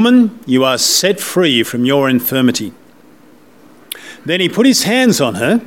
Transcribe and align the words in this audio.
Woman, 0.00 0.38
you 0.46 0.62
are 0.62 0.78
set 0.78 1.18
free 1.18 1.64
from 1.64 1.84
your 1.84 2.08
infirmity. 2.08 2.72
Then 4.24 4.38
he 4.38 4.48
put 4.48 4.64
his 4.64 4.84
hands 4.84 5.20
on 5.20 5.34
her, 5.34 5.60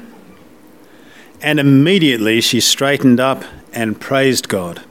and 1.41 1.59
immediately 1.59 2.39
she 2.39 2.61
straightened 2.61 3.19
up 3.19 3.43
and 3.73 3.99
praised 3.99 4.47
God. 4.47 4.83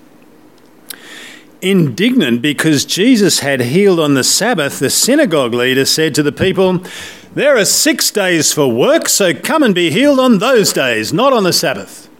Indignant 1.62 2.42
because 2.42 2.84
Jesus 2.84 3.38
had 3.38 3.62
healed 3.62 3.98
on 3.98 4.12
the 4.12 4.24
Sabbath, 4.24 4.78
the 4.78 4.90
synagogue 4.90 5.54
leader 5.54 5.86
said 5.86 6.14
to 6.16 6.22
the 6.22 6.32
people, 6.32 6.84
There 7.32 7.56
are 7.56 7.64
six 7.64 8.10
days 8.10 8.52
for 8.52 8.70
work, 8.70 9.08
so 9.08 9.32
come 9.32 9.62
and 9.62 9.74
be 9.74 9.90
healed 9.90 10.20
on 10.20 10.36
those 10.36 10.70
days, 10.70 11.14
not 11.14 11.32
on 11.32 11.44
the 11.44 11.54
Sabbath. 11.54 12.10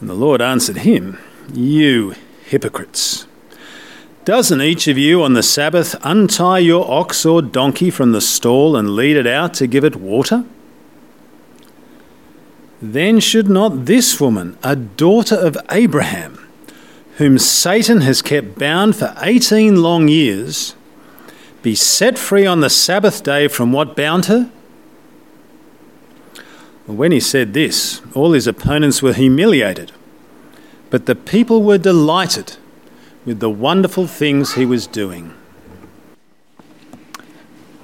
And 0.00 0.08
the 0.08 0.14
Lord 0.14 0.40
answered 0.40 0.76
him, 0.76 1.18
You 1.52 2.14
hypocrites. 2.44 3.26
Doesn't 4.30 4.60
each 4.60 4.86
of 4.86 4.96
you 4.96 5.24
on 5.24 5.32
the 5.32 5.42
Sabbath 5.42 5.96
untie 6.04 6.60
your 6.60 6.88
ox 6.88 7.26
or 7.26 7.42
donkey 7.42 7.90
from 7.90 8.12
the 8.12 8.20
stall 8.20 8.76
and 8.76 8.94
lead 8.94 9.16
it 9.16 9.26
out 9.26 9.54
to 9.54 9.66
give 9.66 9.82
it 9.82 9.96
water? 9.96 10.44
Then 12.80 13.18
should 13.18 13.48
not 13.48 13.86
this 13.86 14.20
woman, 14.20 14.56
a 14.62 14.76
daughter 14.76 15.34
of 15.34 15.58
Abraham, 15.68 16.48
whom 17.16 17.38
Satan 17.38 18.02
has 18.02 18.22
kept 18.22 18.56
bound 18.56 18.94
for 18.94 19.16
18 19.20 19.82
long 19.82 20.06
years, 20.06 20.76
be 21.62 21.74
set 21.74 22.16
free 22.16 22.46
on 22.46 22.60
the 22.60 22.70
Sabbath 22.70 23.24
day 23.24 23.48
from 23.48 23.72
what 23.72 23.96
bound 23.96 24.26
her? 24.26 24.48
When 26.86 27.10
he 27.10 27.18
said 27.18 27.52
this, 27.52 28.00
all 28.14 28.30
his 28.30 28.46
opponents 28.46 29.02
were 29.02 29.12
humiliated, 29.12 29.90
but 30.88 31.06
the 31.06 31.16
people 31.16 31.64
were 31.64 31.78
delighted 31.78 32.58
with 33.30 33.38
the 33.38 33.48
wonderful 33.48 34.08
things 34.08 34.54
he 34.54 34.66
was 34.66 34.88
doing. 34.88 35.32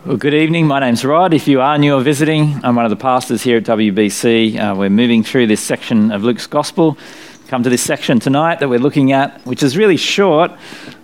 Well, 0.05 0.17
good 0.17 0.35
evening. 0.35 0.67
My 0.67 0.81
name's 0.81 1.05
Rod. 1.05 1.33
If 1.33 1.47
you 1.47 1.61
are 1.61 1.79
new 1.79 1.95
or 1.95 2.01
visiting, 2.01 2.59
I'm 2.65 2.75
one 2.75 2.85
of 2.85 2.91
the 2.91 2.97
pastors 2.97 3.45
here 3.45 3.59
at 3.59 3.63
WBC. 3.63 4.59
Uh, 4.59 4.75
we're 4.75 4.91
moving 4.91 5.23
through 5.23 5.47
this 5.47 5.61
section 5.61 6.11
of 6.11 6.25
Luke's 6.25 6.49
Gospel. 6.49 6.99
Come 7.47 7.63
to 7.63 7.71
this 7.71 7.81
section 7.81 8.19
tonight 8.19 8.59
that 8.59 8.69
we're 8.69 8.81
looking 8.81 9.13
at, 9.13 9.41
which 9.47 9.63
is 9.63 9.77
really 9.77 9.97
short, 9.97 10.51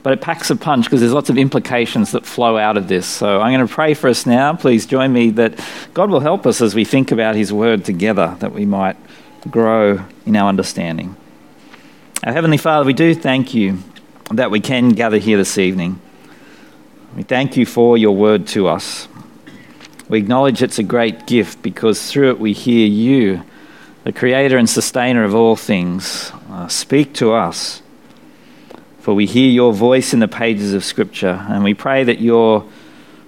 but 0.03 0.13
it 0.13 0.21
packs 0.21 0.51
a 0.51 0.57
punch 0.57 0.87
because 0.87 0.99
there's 0.99 1.13
lots 1.13 1.31
of 1.31 1.39
implications 1.39 2.11
that 2.11 2.27
flow 2.27 2.59
out 2.59 2.77
of 2.77 2.89
this. 2.89 3.07
So 3.07 3.41
I'm 3.41 3.55
going 3.55 3.65
to 3.65 3.73
pray 3.73 3.95
for 3.95 4.09
us 4.09 4.27
now. 4.27 4.57
Please 4.57 4.87
join 4.87 5.13
me 5.13 5.31
that 5.31 5.65
God 5.95 6.11
will 6.11 6.19
help 6.19 6.47
us 6.47 6.61
as 6.61 6.75
we 6.75 6.85
think 6.85 7.13
about 7.13 7.37
His 7.37 7.53
Word 7.53 7.85
together, 7.85 8.37
that 8.41 8.53
we 8.53 8.67
might 8.67 8.97
grow 9.49 10.05
in 10.27 10.35
our 10.35 10.49
understanding. 10.49 11.15
Our 12.25 12.33
Heavenly 12.33 12.57
Father, 12.57 12.85
we 12.85 12.93
do 12.93 13.15
thank 13.15 13.55
you 13.55 13.79
that 14.37 14.51
we 14.51 14.61
can 14.61 14.91
gather 14.91 15.19
here 15.19 15.37
this 15.37 15.59
evening. 15.59 16.01
We 17.15 17.23
thank 17.23 17.57
you 17.57 17.67
for 17.67 17.99
your 17.99 18.17
word 18.17 18.47
to 18.49 18.67
us. 18.67 19.07
We 20.09 20.19
acknowledge 20.19 20.63
it's 20.63 20.79
a 20.79 20.83
great 20.83 21.27
gift 21.27 21.63
because 21.63 22.11
through 22.11 22.31
it 22.31 22.41
we 22.41 22.55
hear 22.55 22.87
you, 22.87 23.43
the 24.05 24.13
creator 24.13 24.57
and 24.57 24.69
sustainer 24.69 25.25
of 25.25 25.35
all 25.35 25.57
things, 25.57 26.33
uh, 26.51 26.69
speak 26.69 27.13
to 27.15 27.33
us. 27.33 27.83
For 29.01 29.13
we 29.15 29.27
hear 29.27 29.51
your 29.51 29.73
voice 29.73 30.15
in 30.15 30.21
the 30.21 30.29
pages 30.29 30.73
of 30.75 30.85
Scripture, 30.85 31.45
and 31.49 31.65
we 31.65 31.75
pray 31.75 32.05
that 32.05 32.21
your 32.21 32.67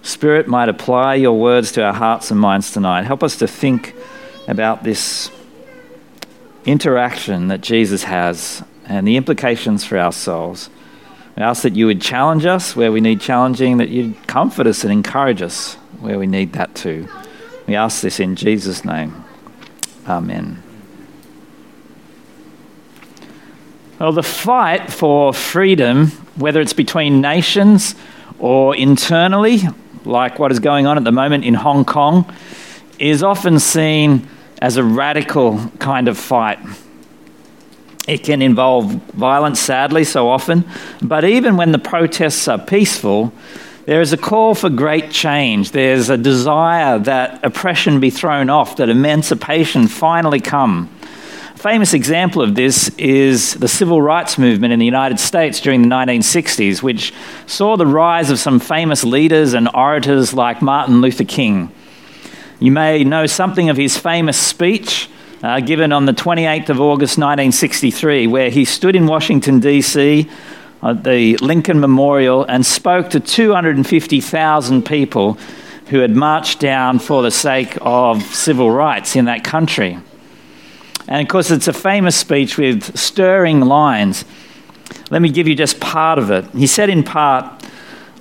Spirit 0.02 0.46
might 0.46 0.68
apply 0.68 1.16
your 1.16 1.38
words 1.38 1.72
to 1.72 1.82
our 1.82 1.94
hearts 1.94 2.30
and 2.30 2.38
minds 2.38 2.70
tonight. 2.70 3.02
Help 3.04 3.22
us 3.22 3.36
to 3.38 3.48
think 3.48 3.94
about 4.46 4.84
this 4.84 5.30
interaction 6.64 7.48
that 7.48 7.60
Jesus 7.60 8.04
has 8.04 8.62
and 8.86 9.06
the 9.06 9.16
implications 9.16 9.84
for 9.84 9.98
our 9.98 10.12
souls. 10.12 10.70
We 11.36 11.42
ask 11.42 11.62
that 11.62 11.74
you 11.74 11.86
would 11.86 12.00
challenge 12.00 12.46
us 12.46 12.76
where 12.76 12.92
we 12.92 13.00
need 13.00 13.20
challenging, 13.20 13.78
that 13.78 13.88
you'd 13.88 14.26
comfort 14.26 14.66
us 14.66 14.84
and 14.84 14.92
encourage 14.92 15.42
us 15.42 15.74
where 16.00 16.18
we 16.18 16.26
need 16.26 16.52
that 16.52 16.74
too. 16.74 17.08
We 17.66 17.74
ask 17.74 18.02
this 18.02 18.20
in 18.20 18.36
Jesus' 18.36 18.84
name. 18.84 19.24
Amen. 20.06 20.62
Well, 23.98 24.12
the 24.12 24.22
fight 24.22 24.92
for 24.92 25.32
freedom, 25.32 26.08
whether 26.36 26.60
it's 26.60 26.72
between 26.72 27.20
nations 27.20 27.94
or 28.38 28.76
internally, 28.76 29.60
like 30.04 30.38
what 30.38 30.52
is 30.52 30.58
going 30.58 30.86
on 30.86 30.98
at 30.98 31.04
the 31.04 31.12
moment 31.12 31.44
in 31.44 31.54
Hong 31.54 31.84
Kong, 31.84 32.32
is 32.98 33.22
often 33.22 33.58
seen 33.58 34.28
as 34.60 34.76
a 34.76 34.84
radical 34.84 35.70
kind 35.78 36.08
of 36.08 36.18
fight. 36.18 36.58
It 38.06 38.22
can 38.22 38.42
involve 38.42 38.92
violence, 39.14 39.60
sadly, 39.60 40.04
so 40.04 40.28
often. 40.28 40.64
But 41.00 41.24
even 41.24 41.56
when 41.56 41.72
the 41.72 41.78
protests 41.78 42.46
are 42.48 42.58
peaceful, 42.58 43.32
there 43.86 44.00
is 44.00 44.12
a 44.12 44.18
call 44.18 44.54
for 44.54 44.68
great 44.68 45.10
change. 45.10 45.70
There's 45.70 46.10
a 46.10 46.18
desire 46.18 46.98
that 46.98 47.44
oppression 47.44 48.00
be 48.00 48.10
thrown 48.10 48.50
off, 48.50 48.76
that 48.76 48.90
emancipation 48.90 49.88
finally 49.88 50.40
come. 50.40 50.90
A 51.54 51.58
famous 51.58 51.94
example 51.94 52.42
of 52.42 52.54
this 52.54 52.90
is 52.98 53.54
the 53.54 53.68
civil 53.68 54.02
rights 54.02 54.36
movement 54.36 54.74
in 54.74 54.78
the 54.78 54.84
United 54.84 55.18
States 55.18 55.60
during 55.60 55.80
the 55.80 55.88
1960s, 55.88 56.82
which 56.82 57.14
saw 57.46 57.76
the 57.76 57.86
rise 57.86 58.30
of 58.30 58.38
some 58.38 58.60
famous 58.60 59.02
leaders 59.02 59.54
and 59.54 59.68
orators 59.72 60.34
like 60.34 60.60
Martin 60.60 61.00
Luther 61.00 61.24
King. 61.24 61.70
You 62.60 62.70
may 62.70 63.02
know 63.04 63.24
something 63.26 63.70
of 63.70 63.78
his 63.78 63.96
famous 63.96 64.38
speech 64.38 65.08
uh, 65.44 65.60
given 65.60 65.92
on 65.92 66.06
the 66.06 66.12
28th 66.12 66.70
of 66.70 66.80
August 66.80 67.18
1963, 67.18 68.26
where 68.26 68.48
he 68.48 68.64
stood 68.64 68.96
in 68.96 69.06
Washington, 69.06 69.60
D.C. 69.60 70.26
at 70.82 71.04
the 71.04 71.36
Lincoln 71.36 71.80
Memorial 71.80 72.44
and 72.44 72.64
spoke 72.64 73.10
to 73.10 73.20
250,000 73.20 74.86
people 74.86 75.34
who 75.88 75.98
had 75.98 76.16
marched 76.16 76.60
down 76.60 76.98
for 76.98 77.22
the 77.22 77.30
sake 77.30 77.76
of 77.82 78.22
civil 78.22 78.70
rights 78.70 79.16
in 79.16 79.26
that 79.26 79.44
country. 79.44 79.98
And 81.08 81.20
of 81.20 81.28
course, 81.28 81.50
it's 81.50 81.68
a 81.68 81.74
famous 81.74 82.16
speech 82.16 82.56
with 82.56 82.96
stirring 82.96 83.60
lines. 83.60 84.24
Let 85.10 85.20
me 85.20 85.28
give 85.28 85.46
you 85.46 85.54
just 85.54 85.78
part 85.78 86.18
of 86.18 86.30
it. 86.30 86.46
He 86.54 86.66
said, 86.66 86.88
in 86.88 87.02
part, 87.02 87.62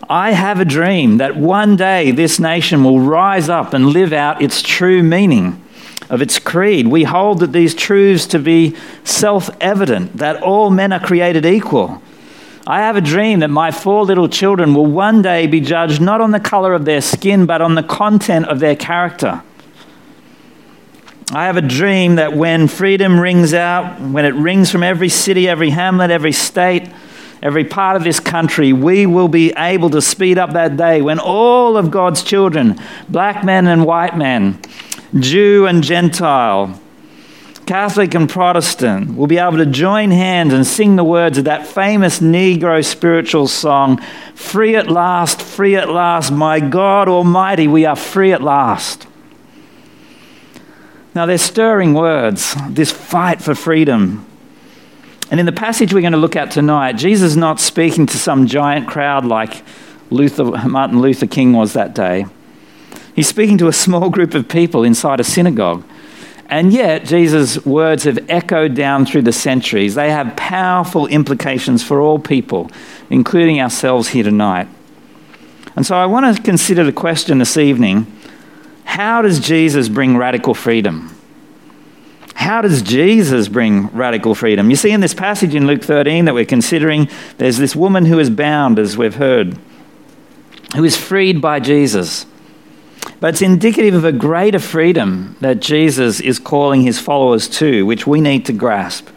I 0.09 0.33
have 0.33 0.59
a 0.59 0.65
dream 0.65 1.19
that 1.19 1.37
one 1.37 1.77
day 1.77 2.11
this 2.11 2.37
nation 2.37 2.83
will 2.83 2.99
rise 2.99 3.47
up 3.47 3.73
and 3.73 3.91
live 3.91 4.11
out 4.11 4.41
its 4.41 4.61
true 4.61 5.01
meaning 5.01 5.62
of 6.13 6.21
its 6.21 6.37
creed. 6.37 6.85
We 6.85 7.05
hold 7.05 7.39
that 7.39 7.53
these 7.53 7.73
truths 7.73 8.27
to 8.27 8.39
be 8.39 8.75
self 9.03 9.49
evident, 9.59 10.17
that 10.17 10.43
all 10.43 10.69
men 10.69 10.93
are 10.93 10.99
created 10.99 11.43
equal. 11.43 12.03
I 12.67 12.81
have 12.81 12.95
a 12.95 13.01
dream 13.01 13.39
that 13.39 13.49
my 13.49 13.71
four 13.71 14.05
little 14.05 14.29
children 14.29 14.75
will 14.75 14.85
one 14.85 15.23
day 15.23 15.47
be 15.47 15.59
judged 15.59 15.99
not 15.99 16.21
on 16.21 16.29
the 16.29 16.39
color 16.39 16.75
of 16.75 16.85
their 16.85 17.01
skin, 17.01 17.47
but 17.47 17.63
on 17.63 17.73
the 17.73 17.81
content 17.81 18.45
of 18.45 18.59
their 18.59 18.75
character. 18.75 19.41
I 21.31 21.45
have 21.47 21.57
a 21.57 21.63
dream 21.63 22.17
that 22.17 22.33
when 22.33 22.67
freedom 22.67 23.19
rings 23.19 23.55
out, 23.55 23.99
when 23.99 24.23
it 24.23 24.35
rings 24.35 24.69
from 24.69 24.83
every 24.83 25.09
city, 25.09 25.49
every 25.49 25.71
hamlet, 25.71 26.11
every 26.11 26.31
state, 26.31 26.91
every 27.41 27.65
part 27.65 27.95
of 27.95 28.03
this 28.03 28.19
country, 28.19 28.71
we 28.71 29.07
will 29.07 29.27
be 29.27 29.51
able 29.57 29.89
to 29.89 30.01
speed 30.01 30.37
up 30.37 30.53
that 30.53 30.77
day 30.77 31.01
when 31.01 31.17
all 31.17 31.75
of 31.75 31.89
God's 31.89 32.21
children, 32.21 32.79
black 33.09 33.43
men 33.43 33.65
and 33.65 33.83
white 33.83 34.15
men, 34.15 34.59
Jew 35.19 35.67
and 35.67 35.83
Gentile, 35.83 36.79
Catholic 37.65 38.13
and 38.13 38.29
Protestant 38.29 39.15
will 39.15 39.27
be 39.27 39.37
able 39.37 39.57
to 39.57 39.65
join 39.65 40.11
hands 40.11 40.53
and 40.53 40.65
sing 40.65 40.95
the 40.95 41.03
words 41.03 41.37
of 41.37 41.45
that 41.45 41.65
famous 41.65 42.19
Negro 42.19 42.83
spiritual 42.83 43.47
song 43.47 44.01
Free 44.35 44.75
at 44.75 44.89
last, 44.89 45.41
free 45.41 45.75
at 45.75 45.89
last, 45.89 46.31
my 46.31 46.59
God 46.59 47.07
Almighty, 47.07 47.67
we 47.67 47.85
are 47.85 47.95
free 47.95 48.33
at 48.33 48.41
last. 48.41 49.07
Now, 51.15 51.27
they're 51.27 51.37
stirring 51.37 51.93
words, 51.93 52.55
this 52.69 52.91
fight 52.91 53.41
for 53.41 53.53
freedom. 53.53 54.25
And 55.29 55.39
in 55.39 55.45
the 55.45 55.51
passage 55.51 55.93
we're 55.93 56.01
going 56.01 56.13
to 56.13 56.19
look 56.19 56.35
at 56.35 56.51
tonight, 56.51 56.93
Jesus 56.93 57.31
is 57.31 57.37
not 57.37 57.59
speaking 57.59 58.07
to 58.07 58.17
some 58.17 58.47
giant 58.47 58.87
crowd 58.87 59.23
like 59.23 59.63
Luther, 60.09 60.43
Martin 60.67 61.01
Luther 61.01 61.27
King 61.27 61.53
was 61.53 61.73
that 61.73 61.93
day. 61.93 62.25
He's 63.15 63.27
speaking 63.27 63.57
to 63.59 63.67
a 63.67 63.73
small 63.73 64.09
group 64.09 64.33
of 64.33 64.47
people 64.47 64.83
inside 64.83 65.19
a 65.19 65.23
synagogue. 65.23 65.83
And 66.49 66.73
yet, 66.73 67.05
Jesus' 67.05 67.63
words 67.65 68.03
have 68.03 68.29
echoed 68.29 68.75
down 68.75 69.05
through 69.05 69.23
the 69.23 69.31
centuries. 69.31 69.95
They 69.95 70.11
have 70.11 70.35
powerful 70.35 71.07
implications 71.07 71.83
for 71.83 72.01
all 72.01 72.19
people, 72.19 72.69
including 73.09 73.59
ourselves 73.61 74.09
here 74.09 74.23
tonight. 74.23 74.67
And 75.75 75.85
so 75.85 75.95
I 75.95 76.05
want 76.05 76.35
to 76.35 76.41
consider 76.41 76.83
the 76.83 76.91
question 76.91 77.39
this 77.39 77.57
evening 77.57 78.07
how 78.85 79.23
does 79.23 79.39
Jesus 79.39 79.89
bring 79.89 80.17
radical 80.17 80.53
freedom? 80.53 81.15
How 82.35 82.61
does 82.61 82.81
Jesus 82.81 83.47
bring 83.47 83.87
radical 83.87 84.35
freedom? 84.35 84.69
You 84.69 84.75
see, 84.75 84.91
in 84.91 84.99
this 84.99 85.13
passage 85.13 85.55
in 85.55 85.65
Luke 85.65 85.81
13 85.81 86.25
that 86.25 86.33
we're 86.33 86.45
considering, 86.45 87.09
there's 87.37 87.57
this 87.57 87.75
woman 87.75 88.05
who 88.05 88.19
is 88.19 88.29
bound, 88.29 88.77
as 88.77 88.97
we've 88.97 89.15
heard, 89.15 89.57
who 90.75 90.83
is 90.83 90.97
freed 90.97 91.41
by 91.41 91.59
Jesus. 91.59 92.25
But 93.23 93.35
it's 93.35 93.41
indicative 93.41 93.93
of 93.93 94.03
a 94.03 94.11
greater 94.11 94.59
freedom 94.59 95.37
that 95.39 95.61
Jesus 95.61 96.19
is 96.19 96.39
calling 96.39 96.81
his 96.81 96.99
followers 96.99 97.47
to, 97.59 97.85
which 97.85 98.05
we 98.05 98.19
need 98.19 98.45
to 98.47 98.51
grasp. 98.51 99.07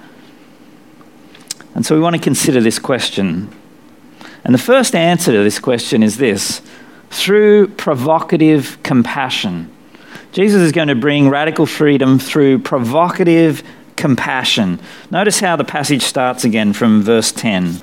And 1.74 1.84
so 1.84 1.96
we 1.96 2.00
want 2.00 2.14
to 2.14 2.22
consider 2.22 2.60
this 2.60 2.78
question 2.78 3.52
And 4.44 4.54
the 4.54 4.58
first 4.58 4.94
answer 4.94 5.32
to 5.32 5.42
this 5.42 5.58
question 5.58 6.04
is 6.04 6.18
this 6.18 6.62
through 7.10 7.66
provocative 7.66 8.80
compassion. 8.84 9.72
Jesus 10.30 10.62
is 10.62 10.70
going 10.70 10.86
to 10.86 10.94
bring 10.94 11.28
radical 11.28 11.66
freedom 11.66 12.20
through 12.20 12.60
provocative 12.60 13.64
compassion. 13.96 14.78
Notice 15.10 15.40
how 15.40 15.56
the 15.56 15.64
passage 15.64 16.02
starts 16.02 16.44
again 16.44 16.74
from 16.74 17.02
verse 17.02 17.32
10. 17.32 17.82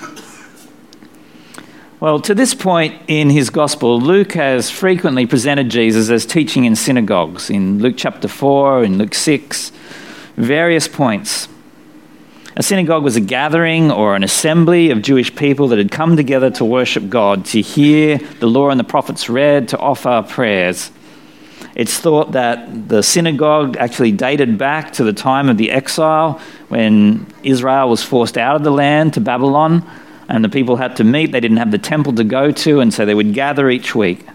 Well, 2.01 2.19
to 2.21 2.33
this 2.33 2.55
point 2.55 2.99
in 3.07 3.29
his 3.29 3.51
gospel, 3.51 4.01
Luke 4.01 4.31
has 4.31 4.71
frequently 4.71 5.27
presented 5.27 5.69
Jesus 5.69 6.09
as 6.09 6.25
teaching 6.25 6.65
in 6.65 6.75
synagogues, 6.75 7.51
in 7.51 7.77
Luke 7.77 7.93
chapter 7.95 8.27
4, 8.27 8.83
in 8.83 8.97
Luke 8.97 9.13
6, 9.13 9.71
various 10.35 10.87
points. 10.87 11.47
A 12.55 12.63
synagogue 12.63 13.03
was 13.03 13.17
a 13.17 13.21
gathering 13.21 13.91
or 13.91 14.15
an 14.15 14.23
assembly 14.23 14.89
of 14.89 15.03
Jewish 15.03 15.35
people 15.35 15.67
that 15.67 15.77
had 15.77 15.91
come 15.91 16.15
together 16.17 16.49
to 16.49 16.65
worship 16.65 17.07
God, 17.07 17.45
to 17.45 17.61
hear 17.61 18.17
the 18.17 18.47
law 18.47 18.71
and 18.71 18.79
the 18.79 18.83
prophets 18.83 19.29
read, 19.29 19.67
to 19.67 19.77
offer 19.77 20.25
prayers. 20.27 20.89
It's 21.75 21.99
thought 21.99 22.31
that 22.31 22.89
the 22.89 23.03
synagogue 23.03 23.77
actually 23.77 24.13
dated 24.13 24.57
back 24.57 24.93
to 24.93 25.03
the 25.03 25.13
time 25.13 25.49
of 25.49 25.57
the 25.57 25.69
exile 25.69 26.41
when 26.67 27.27
Israel 27.43 27.89
was 27.89 28.01
forced 28.01 28.39
out 28.39 28.55
of 28.55 28.63
the 28.63 28.71
land 28.71 29.13
to 29.13 29.21
Babylon 29.21 29.87
and 30.31 30.45
the 30.45 30.49
people 30.49 30.77
had 30.77 30.95
to 30.95 31.03
meet. 31.03 31.33
They 31.33 31.41
didn't 31.41 31.57
have 31.57 31.71
the 31.71 31.77
temple 31.77 32.13
to 32.13 32.23
go 32.23 32.51
to, 32.51 32.79
and 32.79 32.93
so 32.93 33.05
they 33.05 33.13
would 33.13 33.33
gather 33.33 33.69
each 33.69 33.93
week. 33.93 34.25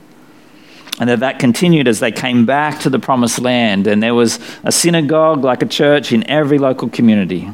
And 1.01 1.09
that, 1.09 1.21
that 1.21 1.39
continued 1.39 1.89
as 1.89 2.01
they 2.01 2.13
came 2.13 2.45
back 2.45 2.81
to 2.81 2.91
the 2.91 2.99
promised 2.99 3.39
land, 3.39 3.87
and 3.87 4.03
there 4.03 4.15
was 4.15 4.39
a 4.63 4.71
synagogue 4.71 5.43
like 5.43 5.63
a 5.63 5.67
church 5.67 6.13
in 6.13 6.29
every 6.29 6.59
local 6.59 6.91
community. 6.91 7.51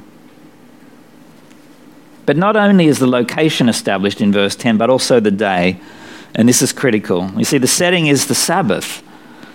But 2.27 2.37
not 2.37 2.57
only 2.57 2.87
is 2.87 2.99
the 2.99 3.07
location 3.07 3.69
established 3.69 4.21
in 4.21 4.33
verse 4.33 4.57
10, 4.57 4.77
but 4.77 4.91
also 4.91 5.21
the 5.21 5.31
day. 5.31 5.81
And 6.35 6.49
this 6.49 6.63
is 6.63 6.73
critical. 6.73 7.31
You 7.37 7.45
see, 7.45 7.59
the 7.59 7.67
setting 7.67 8.07
is 8.07 8.27
the 8.27 8.35
Sabbath, 8.35 9.03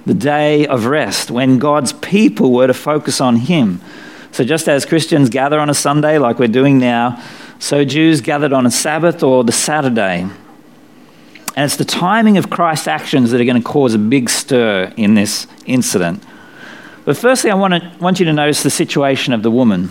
the 0.05 0.13
day 0.13 0.65
of 0.67 0.85
rest, 0.85 1.31
when 1.31 1.59
God's 1.59 1.91
people 1.93 2.53
were 2.53 2.67
to 2.67 2.73
focus 2.73 3.19
on 3.19 3.37
Him. 3.37 3.81
So, 4.31 4.43
just 4.43 4.69
as 4.69 4.85
Christians 4.85 5.29
gather 5.29 5.59
on 5.59 5.69
a 5.69 5.73
Sunday, 5.73 6.19
like 6.19 6.39
we're 6.39 6.47
doing 6.47 6.77
now, 6.77 7.21
so 7.59 7.83
Jews 7.83 8.21
gathered 8.21 8.53
on 8.53 8.65
a 8.65 8.71
Sabbath 8.71 9.23
or 9.23 9.43
the 9.43 9.51
Saturday. 9.51 10.21
And 10.21 11.65
it's 11.65 11.77
the 11.77 11.85
timing 11.85 12.37
of 12.37 12.49
Christ's 12.49 12.87
actions 12.87 13.31
that 13.31 13.41
are 13.41 13.45
going 13.45 13.61
to 13.61 13.67
cause 13.67 13.93
a 13.93 13.99
big 13.99 14.29
stir 14.29 14.93
in 14.95 15.15
this 15.15 15.47
incident. 15.65 16.23
But 17.03 17.17
firstly, 17.17 17.49
I 17.49 17.55
want, 17.55 17.73
to, 17.73 17.91
want 17.99 18.19
you 18.19 18.25
to 18.25 18.33
notice 18.33 18.63
the 18.63 18.69
situation 18.69 19.33
of 19.33 19.41
the 19.41 19.49
woman 19.49 19.89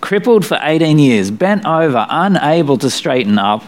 crippled 0.00 0.44
for 0.44 0.58
18 0.60 0.98
years, 0.98 1.30
bent 1.30 1.64
over, 1.64 2.06
unable 2.10 2.78
to 2.78 2.90
straighten 2.90 3.38
up. 3.38 3.64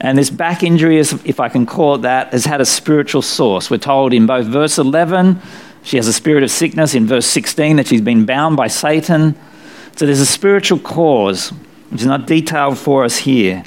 And 0.00 0.18
this 0.18 0.30
back 0.30 0.62
injury, 0.62 0.98
if 0.98 1.38
I 1.38 1.48
can 1.48 1.64
call 1.64 1.96
it 1.96 2.02
that, 2.02 2.32
has 2.32 2.44
had 2.44 2.60
a 2.60 2.64
spiritual 2.64 3.22
source. 3.22 3.70
We're 3.70 3.78
told 3.78 4.12
in 4.12 4.26
both 4.26 4.46
verse 4.46 4.78
11, 4.78 5.40
she 5.84 5.96
has 5.96 6.08
a 6.08 6.12
spirit 6.12 6.42
of 6.42 6.50
sickness, 6.50 6.94
in 6.94 7.06
verse 7.06 7.26
16, 7.26 7.76
that 7.76 7.86
she's 7.86 8.00
been 8.00 8.24
bound 8.24 8.56
by 8.56 8.66
Satan. 8.66 9.36
So 9.96 10.06
there's 10.06 10.20
a 10.20 10.26
spiritual 10.26 10.78
cause, 10.78 11.50
which 11.90 12.00
is 12.00 12.06
not 12.06 12.26
detailed 12.26 12.78
for 12.78 13.04
us 13.04 13.18
here. 13.18 13.64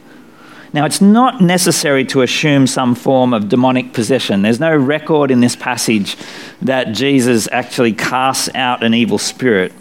Now, 0.74 0.86
it's 0.86 1.00
not 1.00 1.40
necessary 1.40 2.04
to 2.06 2.22
assume 2.22 2.68
some 2.68 2.96
form 2.96 3.34
of 3.34 3.48
demonic 3.48 3.94
possession. 3.94 4.42
There's 4.42 4.60
no 4.60 4.76
record 4.76 5.32
in 5.32 5.40
this 5.40 5.56
passage 5.56 6.18
that 6.62 6.92
Jesus 6.92 7.48
actually 7.50 7.94
casts 7.94 8.50
out 8.54 8.84
an 8.84 8.94
evil 8.94 9.18
spirit. 9.18 9.72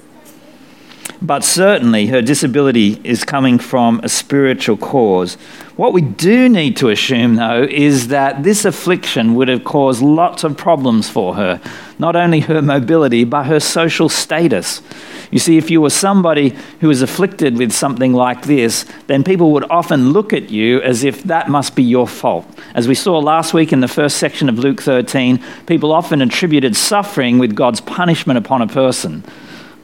But 1.25 1.43
certainly 1.43 2.09
her 2.09 2.21
disability 2.21 3.01
is 3.03 3.25
coming 3.25 3.59
from 3.59 3.99
a 4.03 4.11
spiritual 4.11 4.77
cause. 4.77 5.37
What 5.75 5.95
we 5.95 6.03
do 6.03 6.51
need 6.51 6.77
to 6.77 6.91
assume, 6.91 7.37
though, 7.37 7.63
is 7.63 8.09
that 8.09 8.43
this 8.43 8.67
affliction 8.67 9.35
would 9.35 9.49
have 9.49 9.65
caused 9.65 10.03
lots 10.03 10.45
of 10.45 10.59
problems 10.59 11.09
for 11.09 11.35
her. 11.37 11.63
Not 11.99 12.15
only 12.15 12.41
her 12.41 12.61
mobility, 12.61 13.25
but 13.25 13.45
her 13.45 13.59
social 13.59 14.11
status. 14.11 14.83
You 15.31 15.39
see, 15.39 15.57
if 15.57 15.71
you 15.71 15.81
were 15.81 15.89
somebody 15.89 16.55
who 16.81 16.89
was 16.89 17.01
afflicted 17.01 17.57
with 17.57 17.73
something 17.73 18.13
like 18.13 18.43
this, 18.43 18.85
then 19.07 19.25
people 19.25 19.53
would 19.53 19.65
often 19.71 20.11
look 20.13 20.35
at 20.35 20.51
you 20.51 20.83
as 20.83 21.05
if 21.05 21.23
that 21.23 21.49
must 21.49 21.75
be 21.75 21.83
your 21.83 22.07
fault. 22.07 22.47
As 22.75 22.87
we 22.87 22.95
saw 22.95 23.19
last 23.19 23.55
week 23.55 23.73
in 23.73 23.81
the 23.81 23.89
first 23.89 24.19
section 24.19 24.51
of 24.51 24.59
Luke 24.59 24.83
13, 24.83 25.43
people 25.65 25.91
often 25.91 26.21
attributed 26.21 26.77
suffering 26.77 27.39
with 27.39 27.55
God's 27.55 27.81
punishment 27.81 28.37
upon 28.37 28.61
a 28.61 28.67
person. 28.67 29.25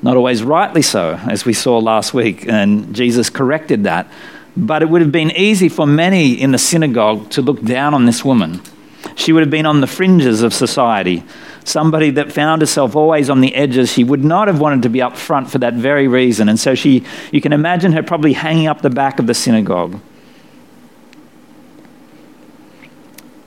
Not 0.02 0.16
always 0.16 0.42
rightly 0.42 0.82
so, 0.82 1.20
as 1.28 1.44
we 1.44 1.52
saw 1.52 1.78
last 1.78 2.14
week, 2.14 2.48
and 2.48 2.94
Jesus 2.94 3.28
corrected 3.28 3.84
that. 3.84 4.10
But 4.56 4.82
it 4.82 4.88
would 4.88 5.02
have 5.02 5.12
been 5.12 5.30
easy 5.32 5.68
for 5.68 5.86
many 5.86 6.32
in 6.32 6.52
the 6.52 6.58
synagogue 6.58 7.30
to 7.30 7.42
look 7.42 7.62
down 7.62 7.94
on 7.94 8.06
this 8.06 8.24
woman. 8.24 8.62
She 9.14 9.32
would 9.32 9.42
have 9.42 9.50
been 9.50 9.66
on 9.66 9.80
the 9.80 9.86
fringes 9.86 10.42
of 10.42 10.54
society, 10.54 11.22
somebody 11.64 12.10
that 12.10 12.32
found 12.32 12.62
herself 12.62 12.96
always 12.96 13.30
on 13.30 13.40
the 13.40 13.54
edges. 13.54 13.92
She 13.92 14.04
would 14.04 14.24
not 14.24 14.48
have 14.48 14.60
wanted 14.60 14.82
to 14.82 14.88
be 14.88 15.02
up 15.02 15.16
front 15.16 15.50
for 15.50 15.58
that 15.58 15.74
very 15.74 16.08
reason. 16.08 16.48
And 16.48 16.58
so 16.58 16.74
she, 16.74 17.04
you 17.30 17.40
can 17.40 17.52
imagine 17.52 17.92
her 17.92 18.02
probably 18.02 18.32
hanging 18.32 18.66
up 18.66 18.82
the 18.82 18.90
back 18.90 19.18
of 19.18 19.26
the 19.26 19.34
synagogue. 19.34 20.00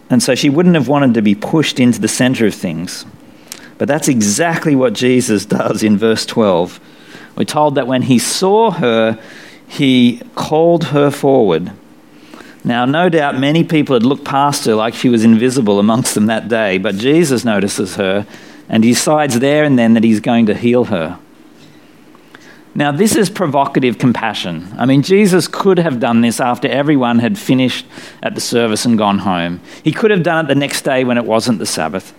And 0.10 0.22
so 0.22 0.36
she 0.36 0.50
wouldn't 0.50 0.76
have 0.76 0.88
wanted 0.88 1.16
to 1.16 1.24
be 1.24 1.34
pushed 1.34 1.80
into 1.80 2.00
the 2.00 2.08
center 2.08 2.46
of 2.46 2.54
things. 2.54 3.06
But 3.84 3.90
that's 3.90 4.08
exactly 4.08 4.78
what 4.78 4.94
Jesus 4.94 5.46
does 5.46 5.84
in 5.84 5.98
verse 5.98 6.26
12. 6.26 6.80
We're 7.36 7.44
told 7.44 7.76
that 7.76 7.86
when 7.86 8.04
he 8.04 8.18
saw 8.18 8.72
her, 8.72 9.20
he 9.68 10.22
called 10.36 10.86
her 10.86 11.12
forward. 11.12 11.70
Now, 12.64 12.86
no 12.86 13.10
doubt 13.10 13.38
many 13.38 13.66
people 13.66 13.94
had 13.94 14.06
looked 14.06 14.24
past 14.24 14.64
her 14.68 14.74
like 14.74 14.94
she 14.94 15.10
was 15.10 15.26
invisible 15.26 15.80
amongst 15.80 16.16
them 16.16 16.28
that 16.28 16.48
day, 16.48 16.78
but 16.78 16.96
Jesus 16.96 17.44
notices 17.44 17.98
her 17.98 18.26
and 18.70 18.84
decides 18.84 19.40
there 19.40 19.66
and 19.66 19.78
then 19.78 19.96
that 19.96 20.06
he's 20.06 20.22
going 20.22 20.46
to 20.46 20.54
heal 20.54 20.86
her. 20.86 21.20
Now, 22.74 22.94
this 22.94 23.18
is 23.18 23.30
provocative 23.30 23.98
compassion. 23.98 24.74
I 24.78 24.86
mean, 24.86 25.02
Jesus 25.02 25.50
could 25.50 25.78
have 25.78 26.00
done 26.00 26.22
this 26.22 26.40
after 26.40 26.70
everyone 26.70 27.20
had 27.20 27.38
finished 27.38 27.86
at 28.22 28.34
the 28.34 28.40
service 28.40 28.86
and 28.86 28.98
gone 28.98 29.20
home. 29.20 29.60
He 29.84 29.92
could 29.92 30.12
have 30.12 30.24
done 30.24 30.46
it 30.46 30.48
the 30.48 30.56
next 30.56 30.84
day 30.84 31.04
when 31.04 31.18
it 31.18 31.26
wasn't 31.26 31.60
the 31.60 31.66
Sabbath 31.66 32.14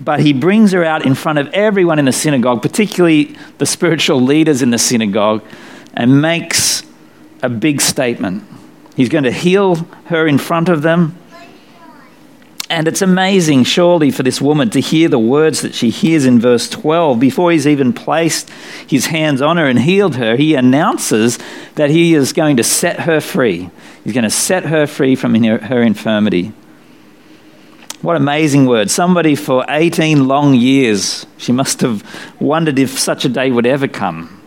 but 0.00 0.20
he 0.20 0.32
brings 0.32 0.72
her 0.72 0.84
out 0.84 1.06
in 1.06 1.14
front 1.14 1.38
of 1.38 1.48
everyone 1.48 1.98
in 1.98 2.04
the 2.04 2.12
synagogue, 2.12 2.62
particularly 2.62 3.36
the 3.58 3.66
spiritual 3.66 4.20
leaders 4.20 4.62
in 4.62 4.70
the 4.70 4.78
synagogue, 4.78 5.42
and 5.94 6.20
makes 6.20 6.82
a 7.42 7.48
big 7.48 7.80
statement. 7.80 8.44
He's 8.94 9.08
going 9.08 9.24
to 9.24 9.32
heal 9.32 9.76
her 10.06 10.26
in 10.26 10.38
front 10.38 10.68
of 10.68 10.82
them. 10.82 11.18
And 12.68 12.88
it's 12.88 13.00
amazing, 13.00 13.62
surely, 13.64 14.10
for 14.10 14.24
this 14.24 14.40
woman 14.40 14.70
to 14.70 14.80
hear 14.80 15.08
the 15.08 15.20
words 15.20 15.62
that 15.62 15.72
she 15.72 15.90
hears 15.90 16.26
in 16.26 16.40
verse 16.40 16.68
12. 16.68 17.20
Before 17.20 17.52
he's 17.52 17.66
even 17.66 17.92
placed 17.92 18.50
his 18.88 19.06
hands 19.06 19.40
on 19.40 19.56
her 19.56 19.66
and 19.66 19.78
healed 19.78 20.16
her, 20.16 20.36
he 20.36 20.56
announces 20.56 21.38
that 21.76 21.90
he 21.90 22.14
is 22.14 22.32
going 22.32 22.56
to 22.56 22.64
set 22.64 23.00
her 23.00 23.20
free. 23.20 23.70
He's 24.02 24.14
going 24.14 24.24
to 24.24 24.30
set 24.30 24.64
her 24.64 24.86
free 24.88 25.14
from 25.14 25.34
her 25.42 25.82
infirmity. 25.82 26.52
What 28.06 28.14
amazing 28.14 28.66
word. 28.66 28.88
Somebody 28.88 29.34
for 29.34 29.64
18 29.68 30.28
long 30.28 30.54
years, 30.54 31.26
she 31.38 31.50
must 31.50 31.80
have 31.80 32.04
wondered 32.40 32.78
if 32.78 32.96
such 32.96 33.24
a 33.24 33.28
day 33.28 33.50
would 33.50 33.66
ever 33.66 33.88
come. 33.88 34.40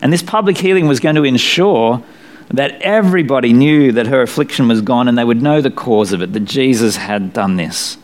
And 0.00 0.10
this 0.10 0.22
public 0.22 0.56
healing 0.56 0.88
was 0.88 0.98
going 0.98 1.16
to 1.16 1.24
ensure 1.24 2.02
that 2.48 2.80
everybody 2.80 3.52
knew 3.52 3.92
that 3.92 4.06
her 4.06 4.22
affliction 4.22 4.68
was 4.68 4.80
gone 4.80 5.06
and 5.06 5.18
they 5.18 5.24
would 5.24 5.42
know 5.42 5.60
the 5.60 5.70
cause 5.70 6.14
of 6.14 6.22
it, 6.22 6.32
that 6.32 6.46
Jesus 6.46 6.96
had 6.96 7.34
done 7.34 7.56
this. 7.56 7.98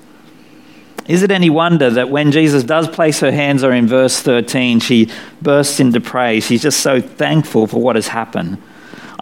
Is 1.09 1.23
it 1.23 1.31
any 1.31 1.49
wonder 1.49 1.89
that 1.89 2.11
when 2.11 2.31
Jesus 2.31 2.63
does 2.63 2.87
place 2.89 3.21
her 3.21 3.33
hands 3.33 3.65
on 3.65 3.71
her 3.71 3.77
in 3.77 3.87
verse 3.87 4.21
13, 4.21 4.81
she 4.81 5.09
bursts 5.41 5.81
into 5.81 5.99
praise? 5.99 6.45
She's 6.45 6.61
just 6.61 6.81
so 6.81 7.01
thankful 7.01 7.67
for 7.67 7.81
what 7.81 7.97
has 7.97 8.09
happened. 8.09 8.63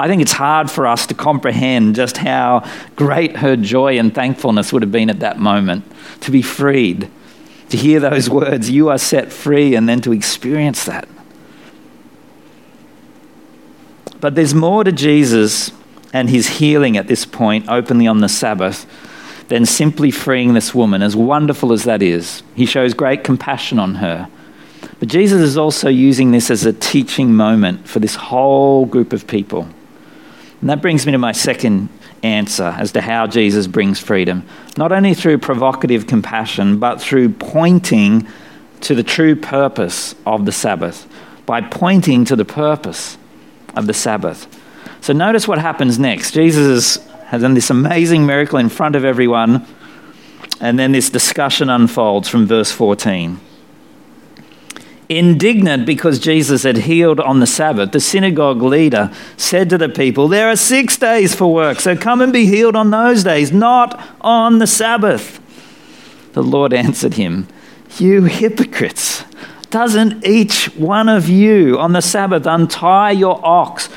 I 0.00 0.08
think 0.08 0.22
it's 0.22 0.32
hard 0.32 0.70
for 0.70 0.86
us 0.86 1.06
to 1.08 1.14
comprehend 1.14 1.94
just 1.94 2.16
how 2.16 2.66
great 2.96 3.36
her 3.36 3.54
joy 3.54 3.98
and 3.98 4.14
thankfulness 4.14 4.72
would 4.72 4.80
have 4.80 4.90
been 4.90 5.10
at 5.10 5.20
that 5.20 5.38
moment 5.38 5.84
to 6.22 6.30
be 6.30 6.40
freed, 6.40 7.10
to 7.68 7.76
hear 7.76 8.00
those 8.00 8.30
words, 8.30 8.70
You 8.70 8.88
are 8.88 8.96
set 8.96 9.30
free, 9.30 9.74
and 9.74 9.86
then 9.86 10.00
to 10.00 10.12
experience 10.14 10.86
that. 10.86 11.06
But 14.20 14.36
there's 14.36 14.54
more 14.54 14.84
to 14.84 14.92
Jesus 14.92 15.70
and 16.14 16.30
his 16.30 16.48
healing 16.48 16.96
at 16.96 17.06
this 17.06 17.26
point, 17.26 17.68
openly 17.68 18.06
on 18.06 18.20
the 18.20 18.28
Sabbath, 18.30 18.86
than 19.48 19.66
simply 19.66 20.10
freeing 20.10 20.54
this 20.54 20.74
woman, 20.74 21.02
as 21.02 21.14
wonderful 21.14 21.74
as 21.74 21.84
that 21.84 22.00
is. 22.00 22.42
He 22.54 22.64
shows 22.64 22.94
great 22.94 23.22
compassion 23.22 23.78
on 23.78 23.96
her. 23.96 24.30
But 24.98 25.08
Jesus 25.08 25.42
is 25.42 25.58
also 25.58 25.90
using 25.90 26.30
this 26.30 26.50
as 26.50 26.64
a 26.64 26.72
teaching 26.72 27.34
moment 27.34 27.86
for 27.86 27.98
this 27.98 28.14
whole 28.14 28.86
group 28.86 29.12
of 29.12 29.26
people. 29.26 29.68
And 30.60 30.70
that 30.70 30.82
brings 30.82 31.06
me 31.06 31.12
to 31.12 31.18
my 31.18 31.32
second 31.32 31.88
answer 32.22 32.74
as 32.78 32.92
to 32.92 33.00
how 33.00 33.26
Jesus 33.26 33.66
brings 33.66 33.98
freedom. 33.98 34.44
Not 34.76 34.92
only 34.92 35.14
through 35.14 35.38
provocative 35.38 36.06
compassion, 36.06 36.78
but 36.78 37.00
through 37.00 37.30
pointing 37.30 38.26
to 38.82 38.94
the 38.94 39.02
true 39.02 39.36
purpose 39.36 40.14
of 40.26 40.44
the 40.44 40.52
Sabbath. 40.52 41.06
By 41.46 41.62
pointing 41.62 42.24
to 42.26 42.36
the 42.36 42.44
purpose 42.44 43.16
of 43.74 43.86
the 43.86 43.94
Sabbath. 43.94 44.46
So 45.00 45.12
notice 45.12 45.48
what 45.48 45.58
happens 45.58 45.98
next. 45.98 46.32
Jesus 46.32 46.96
has 47.26 47.42
done 47.42 47.54
this 47.54 47.70
amazing 47.70 48.26
miracle 48.26 48.58
in 48.58 48.68
front 48.68 48.96
of 48.96 49.04
everyone, 49.04 49.66
and 50.60 50.78
then 50.78 50.92
this 50.92 51.08
discussion 51.08 51.70
unfolds 51.70 52.28
from 52.28 52.46
verse 52.46 52.70
14. 52.70 53.40
Indignant 55.10 55.86
because 55.86 56.20
Jesus 56.20 56.62
had 56.62 56.76
healed 56.76 57.18
on 57.18 57.40
the 57.40 57.46
Sabbath, 57.46 57.90
the 57.90 57.98
synagogue 57.98 58.62
leader 58.62 59.12
said 59.36 59.68
to 59.70 59.76
the 59.76 59.88
people, 59.88 60.28
There 60.28 60.48
are 60.48 60.54
six 60.54 60.96
days 60.96 61.34
for 61.34 61.52
work, 61.52 61.80
so 61.80 61.96
come 61.96 62.20
and 62.20 62.32
be 62.32 62.46
healed 62.46 62.76
on 62.76 62.92
those 62.92 63.24
days, 63.24 63.50
not 63.50 64.00
on 64.20 64.60
the 64.60 64.68
Sabbath. 64.68 65.40
The 66.32 66.44
Lord 66.44 66.72
answered 66.72 67.14
him, 67.14 67.48
You 67.98 68.22
hypocrites! 68.22 69.24
Doesn't 69.70 70.24
each 70.24 70.66
one 70.76 71.08
of 71.08 71.28
you 71.28 71.76
on 71.76 71.92
the 71.92 72.02
Sabbath 72.02 72.46
untie 72.46 73.10
your 73.10 73.44
ox 73.44 73.88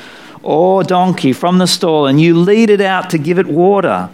or 0.42 0.82
donkey 0.82 1.32
from 1.32 1.58
the 1.58 1.68
stall 1.68 2.08
and 2.08 2.20
you 2.20 2.36
lead 2.36 2.70
it 2.70 2.80
out 2.80 3.10
to 3.10 3.18
give 3.18 3.38
it 3.38 3.46
water? 3.46 4.10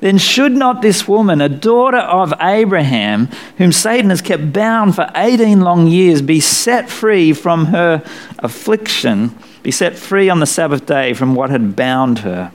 Then 0.00 0.18
should 0.18 0.52
not 0.52 0.82
this 0.82 1.08
woman, 1.08 1.40
a 1.40 1.48
daughter 1.48 1.98
of 1.98 2.32
Abraham, 2.40 3.26
whom 3.56 3.72
Satan 3.72 4.10
has 4.10 4.22
kept 4.22 4.52
bound 4.52 4.94
for 4.94 5.10
18 5.14 5.60
long 5.60 5.86
years, 5.86 6.22
be 6.22 6.40
set 6.40 6.88
free 6.88 7.32
from 7.32 7.66
her 7.66 8.02
affliction, 8.38 9.36
be 9.62 9.70
set 9.70 9.96
free 9.96 10.30
on 10.30 10.40
the 10.40 10.46
Sabbath 10.46 10.86
day 10.86 11.14
from 11.14 11.34
what 11.34 11.50
had 11.50 11.74
bound 11.74 12.20
her? 12.20 12.52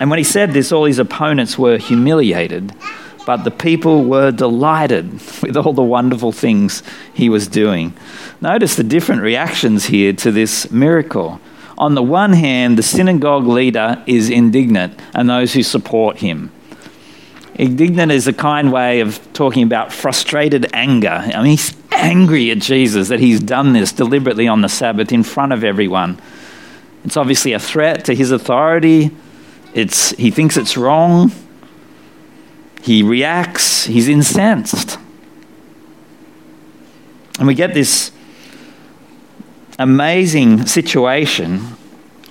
And 0.00 0.10
when 0.10 0.18
he 0.18 0.24
said 0.24 0.52
this, 0.52 0.72
all 0.72 0.84
his 0.84 0.98
opponents 0.98 1.58
were 1.58 1.78
humiliated, 1.78 2.72
but 3.24 3.44
the 3.44 3.50
people 3.50 4.04
were 4.04 4.32
delighted 4.32 5.12
with 5.42 5.56
all 5.56 5.72
the 5.72 5.82
wonderful 5.82 6.32
things 6.32 6.82
he 7.14 7.28
was 7.28 7.46
doing. 7.46 7.92
Notice 8.40 8.74
the 8.74 8.82
different 8.82 9.22
reactions 9.22 9.84
here 9.84 10.12
to 10.14 10.32
this 10.32 10.70
miracle. 10.72 11.40
On 11.82 11.96
the 11.96 12.02
one 12.02 12.32
hand, 12.32 12.78
the 12.78 12.82
synagogue 12.84 13.44
leader 13.44 14.00
is 14.06 14.30
indignant, 14.30 14.96
and 15.14 15.28
those 15.28 15.52
who 15.54 15.64
support 15.64 16.18
him. 16.18 16.52
Indignant 17.56 18.12
is 18.12 18.28
a 18.28 18.32
kind 18.32 18.72
way 18.72 19.00
of 19.00 19.20
talking 19.32 19.64
about 19.64 19.92
frustrated 19.92 20.70
anger. 20.72 21.08
I 21.08 21.38
mean, 21.38 21.50
he's 21.50 21.74
angry 21.90 22.52
at 22.52 22.58
Jesus 22.58 23.08
that 23.08 23.18
he's 23.18 23.40
done 23.40 23.72
this 23.72 23.90
deliberately 23.90 24.46
on 24.46 24.60
the 24.60 24.68
Sabbath 24.68 25.10
in 25.10 25.24
front 25.24 25.52
of 25.52 25.64
everyone. 25.64 26.20
It's 27.04 27.16
obviously 27.16 27.52
a 27.52 27.58
threat 27.58 28.04
to 28.04 28.14
his 28.14 28.30
authority. 28.30 29.10
It's, 29.74 30.10
he 30.10 30.30
thinks 30.30 30.56
it's 30.56 30.76
wrong. 30.76 31.32
He 32.80 33.02
reacts. 33.02 33.86
He's 33.86 34.06
incensed. 34.06 35.00
And 37.40 37.48
we 37.48 37.56
get 37.56 37.74
this 37.74 38.12
amazing 39.78 40.66
situation 40.66 41.76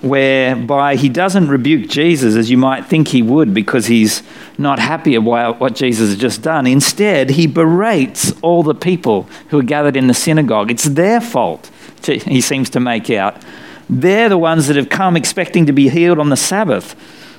whereby 0.02 0.96
he 0.96 1.08
doesn't 1.08 1.48
rebuke 1.48 1.88
Jesus 1.88 2.34
as 2.34 2.50
you 2.50 2.58
might 2.58 2.86
think 2.86 3.08
he 3.08 3.22
would 3.22 3.54
because 3.54 3.86
he's 3.86 4.22
not 4.58 4.80
happy 4.80 5.14
about 5.14 5.60
what 5.60 5.74
Jesus 5.74 6.08
has 6.08 6.18
just 6.18 6.42
done. 6.42 6.66
Instead, 6.66 7.30
he 7.30 7.46
berates 7.46 8.32
all 8.42 8.64
the 8.64 8.74
people 8.74 9.28
who 9.48 9.60
are 9.60 9.64
gathered 9.64 9.96
in 9.96 10.08
the 10.08 10.14
synagogue. 10.14 10.70
It's 10.72 10.84
their 10.84 11.20
fault, 11.20 11.70
he 12.04 12.40
seems 12.40 12.68
to 12.70 12.80
make 12.80 13.10
out. 13.10 13.40
They're 13.88 14.28
the 14.28 14.38
ones 14.38 14.66
that 14.66 14.76
have 14.76 14.88
come 14.88 15.16
expecting 15.16 15.66
to 15.66 15.72
be 15.72 15.88
healed 15.88 16.18
on 16.18 16.30
the 16.30 16.36
Sabbath 16.36 16.96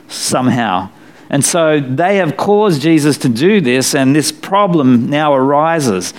somehow. 0.08 0.90
And 1.30 1.44
so 1.44 1.80
they 1.80 2.18
have 2.18 2.38
caused 2.38 2.82
Jesus 2.82 3.18
to 3.20 3.30
do 3.30 3.60
this, 3.60 3.96
and 3.96 4.16
this 4.16 4.32
problem 4.32 5.10
now 5.10 5.34
arises. 5.34 6.14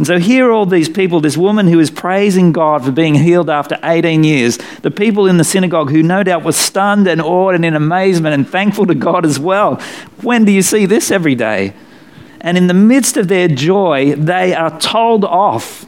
And 0.00 0.06
so 0.06 0.18
here 0.18 0.48
are 0.48 0.50
all 0.50 0.64
these 0.64 0.88
people, 0.88 1.20
this 1.20 1.36
woman 1.36 1.66
who 1.66 1.78
is 1.78 1.90
praising 1.90 2.52
God 2.52 2.86
for 2.86 2.90
being 2.90 3.16
healed 3.16 3.50
after 3.50 3.78
18 3.84 4.24
years, 4.24 4.56
the 4.80 4.90
people 4.90 5.26
in 5.26 5.36
the 5.36 5.44
synagogue 5.44 5.90
who 5.90 6.02
no 6.02 6.22
doubt 6.22 6.42
were 6.42 6.52
stunned 6.52 7.06
and 7.06 7.20
awed 7.20 7.54
and 7.54 7.66
in 7.66 7.74
amazement 7.74 8.32
and 8.32 8.48
thankful 8.48 8.86
to 8.86 8.94
God 8.94 9.26
as 9.26 9.38
well. 9.38 9.74
When 10.22 10.46
do 10.46 10.52
you 10.52 10.62
see 10.62 10.86
this 10.86 11.10
every 11.10 11.34
day? 11.34 11.74
And 12.40 12.56
in 12.56 12.66
the 12.66 12.72
midst 12.72 13.18
of 13.18 13.28
their 13.28 13.46
joy, 13.46 14.14
they 14.14 14.54
are 14.54 14.80
told 14.80 15.22
off 15.22 15.84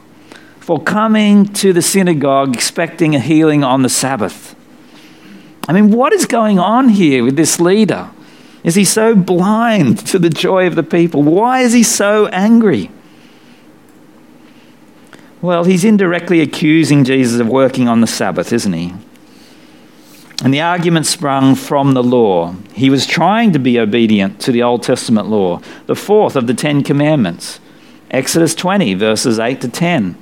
for 0.59 0.79
coming 0.79 1.47
to 1.53 1.73
the 1.73 1.81
synagogue 1.81 2.53
expecting 2.53 3.15
a 3.15 3.19
healing 3.19 3.63
on 3.63 3.81
the 3.81 3.89
Sabbath. 3.89 4.55
I 5.67 5.73
mean, 5.73 5.89
what 5.89 6.13
is 6.13 6.27
going 6.27 6.59
on 6.59 6.89
here 6.89 7.23
with 7.23 7.35
this 7.35 7.59
leader? 7.59 8.11
Is 8.63 8.75
he 8.75 8.85
so 8.85 9.15
blind 9.15 10.05
to 10.05 10.19
the 10.19 10.29
joy 10.29 10.67
of 10.67 10.75
the 10.75 10.83
people? 10.83 11.23
Why 11.23 11.61
is 11.61 11.73
he 11.73 11.81
so 11.81 12.27
angry? 12.27 12.91
Well, 15.43 15.65
he's 15.65 15.83
indirectly 15.83 16.39
accusing 16.39 17.03
Jesus 17.03 17.41
of 17.41 17.49
working 17.49 17.89
on 17.89 17.99
the 17.99 18.07
Sabbath, 18.07 18.53
isn't 18.53 18.71
he? 18.71 18.93
And 20.41 20.53
the 20.53 20.61
argument 20.61 21.05
sprung 21.05 21.55
from 21.55 21.93
the 21.93 22.01
law. 22.01 22.55
He 22.73 22.89
was 22.89 23.05
trying 23.05 23.51
to 23.51 23.59
be 23.59 23.77
obedient 23.77 24.39
to 24.39 24.53
the 24.53 24.63
Old 24.63 24.83
Testament 24.83 25.27
law, 25.27 25.59
the 25.85 25.97
fourth 25.97 26.37
of 26.37 26.47
the 26.47 26.53
Ten 26.53 26.81
Commandments, 26.81 27.59
Exodus 28.09 28.55
20, 28.55 28.93
verses 28.93 29.37
8 29.37 29.59
to 29.59 29.67
10. 29.67 30.15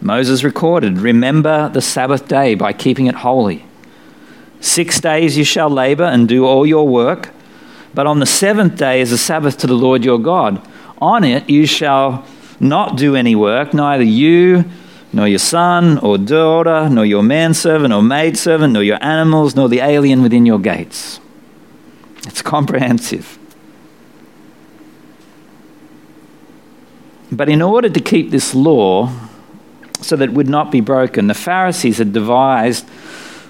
Moses 0.00 0.42
recorded, 0.42 0.98
Remember 0.98 1.68
the 1.68 1.80
Sabbath 1.80 2.26
day 2.26 2.56
by 2.56 2.72
keeping 2.72 3.06
it 3.06 3.14
holy. 3.14 3.64
Six 4.60 5.00
days 5.00 5.38
you 5.38 5.44
shall 5.44 5.70
labor 5.70 6.02
and 6.02 6.28
do 6.28 6.44
all 6.44 6.66
your 6.66 6.88
work, 6.88 7.30
but 7.94 8.08
on 8.08 8.18
the 8.18 8.26
seventh 8.26 8.76
day 8.76 9.00
is 9.00 9.12
a 9.12 9.18
Sabbath 9.18 9.56
to 9.58 9.68
the 9.68 9.74
Lord 9.74 10.04
your 10.04 10.18
God. 10.18 10.60
On 11.00 11.22
it 11.22 11.48
you 11.48 11.64
shall 11.64 12.26
not 12.60 12.96
do 12.96 13.16
any 13.16 13.34
work, 13.34 13.74
neither 13.74 14.04
you, 14.04 14.64
nor 15.12 15.26
your 15.26 15.38
son 15.38 15.98
or 15.98 16.18
daughter, 16.18 16.88
nor 16.88 17.04
your 17.04 17.22
manservant 17.22 17.92
or 17.92 18.02
maidservant, 18.02 18.74
nor 18.74 18.82
your 18.82 19.02
animals, 19.02 19.56
nor 19.56 19.68
the 19.68 19.80
alien 19.80 20.22
within 20.22 20.46
your 20.46 20.58
gates. 20.58 21.18
It's 22.26 22.42
comprehensive. 22.42 23.38
But 27.32 27.48
in 27.48 27.62
order 27.62 27.88
to 27.88 28.00
keep 28.00 28.30
this 28.30 28.54
law 28.54 29.12
so 30.00 30.16
that 30.16 30.30
it 30.30 30.32
would 30.32 30.48
not 30.48 30.70
be 30.70 30.80
broken, 30.80 31.26
the 31.26 31.34
Pharisees 31.34 31.98
had 31.98 32.12
devised 32.12 32.88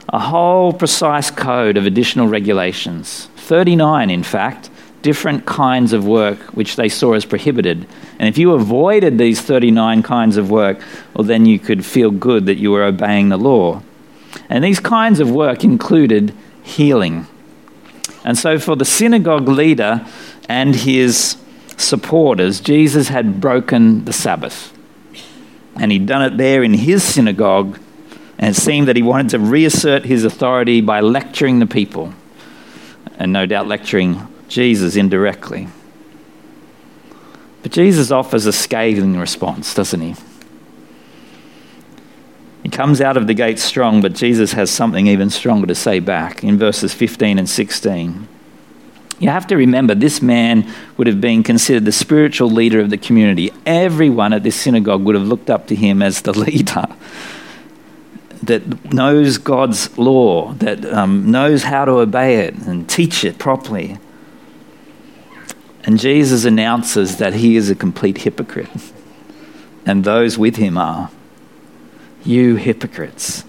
a 0.09 0.19
whole 0.19 0.73
precise 0.73 1.31
code 1.31 1.77
of 1.77 1.87
additional 1.87 2.29
regulations, 2.29 3.29
39 3.37 4.11
in 4.11 4.23
fact, 4.23 4.70
different 5.03 5.47
kinds 5.47 5.93
of 5.93 6.07
work 6.07 6.39
which 6.55 6.77
they 6.77 6.89
saw 6.89 7.15
as 7.15 7.25
prohibited. 7.25 7.87
And 8.19 8.29
if 8.29 8.39
you 8.39 8.53
avoided 8.53 9.19
these 9.19 9.41
39 9.41 10.03
kinds 10.03 10.37
of 10.37 10.51
work, 10.51 10.81
well, 11.15 11.25
then 11.25 11.47
you 11.47 11.59
could 11.59 11.85
feel 11.85 12.11
good 12.11 12.47
that 12.47 12.57
you 12.57 12.71
were 12.71 12.85
obeying 12.85 13.29
the 13.29 13.37
law. 13.37 13.83
And 14.49 14.63
these 14.63 14.81
kinds 14.81 15.21
of 15.21 15.31
work 15.31 15.65
included 15.65 16.35
healing. 16.63 17.27
And 18.25 18.37
so, 18.37 18.59
for 18.59 18.77
the 18.77 18.85
synagogue 18.85 19.49
leader 19.49 20.07
and 20.49 20.75
his 20.75 21.37
supporters, 21.77 22.61
Jesus 22.61 23.09
had 23.09 23.41
broken 23.41 24.05
the 24.05 24.13
Sabbath. 24.13 24.77
And 25.77 25.91
he'd 25.91 26.07
done 26.07 26.23
it 26.23 26.37
there 26.37 26.63
in 26.63 26.75
his 26.75 27.03
synagogue, 27.03 27.79
and 28.39 28.55
it 28.55 28.61
seemed 28.61 28.89
that 28.89 28.97
he 28.97 29.03
wanted 29.03 29.31
to 29.31 29.39
reassert 29.39 30.05
his 30.05 30.25
authority 30.25 30.81
by 30.81 31.01
lecturing 31.01 31.59
the 31.59 31.67
people, 31.67 32.13
and 33.19 33.33
no 33.33 33.47
doubt 33.47 33.67
lecturing 33.67 34.30
Jesus 34.51 34.97
indirectly. 34.97 35.69
But 37.63 37.73
Jesus 37.73 38.11
offers 38.11 38.47
a 38.47 38.53
scathing 38.53 39.17
response, 39.17 39.73
doesn't 39.73 40.01
he? 40.01 40.15
He 42.65 42.69
comes 42.69 43.01
out 43.01 43.17
of 43.17 43.27
the 43.27 43.35
gate 43.35 43.59
strong, 43.59 44.03
but 44.03 44.13
Jesus 44.13 44.53
has 44.53 44.71
something 44.71 45.07
even 45.07 45.31
stronger 45.31 45.67
to 45.67 45.75
say 45.75 46.01
back 46.01 46.45
in 46.45 46.59
verses 46.59 46.93
15 46.93 47.39
and 47.39 47.49
16. 47.49 48.29
You 49.21 49.29
have 49.29 49.47
to 49.49 49.57
remember, 49.57 49.95
this 49.95 50.21
man 50.21 50.71
would 50.97 51.07
have 51.07 51.21
been 51.21 51.43
considered 51.43 51.85
the 51.85 51.93
spiritual 51.93 52.51
leader 52.51 52.81
of 52.81 52.91
the 52.91 52.99
community. 52.99 53.53
Everyone 53.65 54.33
at 54.33 54.43
this 54.43 54.57
synagogue 54.57 55.03
would 55.05 55.15
have 55.15 55.27
looked 55.27 55.49
up 55.49 55.67
to 55.69 55.75
him 55.75 56.03
as 56.03 56.23
the 56.23 56.33
leader 56.39 56.87
that 58.43 58.93
knows 58.93 59.39
God's 59.39 59.97
law, 59.97 60.55
that 60.55 60.85
um, 60.87 61.31
knows 61.31 61.63
how 61.63 61.85
to 61.85 61.93
obey 61.93 62.47
it 62.47 62.55
and 62.55 62.89
teach 62.89 63.25
it 63.25 63.39
properly. 63.39 63.99
And 65.85 65.99
Jesus 65.99 66.45
announces 66.45 67.17
that 67.17 67.35
he 67.35 67.57
is 67.57 67.71
a 67.71 67.75
complete 67.75 68.19
hypocrite. 68.19 68.69
And 69.87 70.05
those 70.05 70.39
with 70.39 70.57
him 70.57 70.77
are. 70.77 71.11
You 72.25 72.57
hypocrites. 72.57 73.45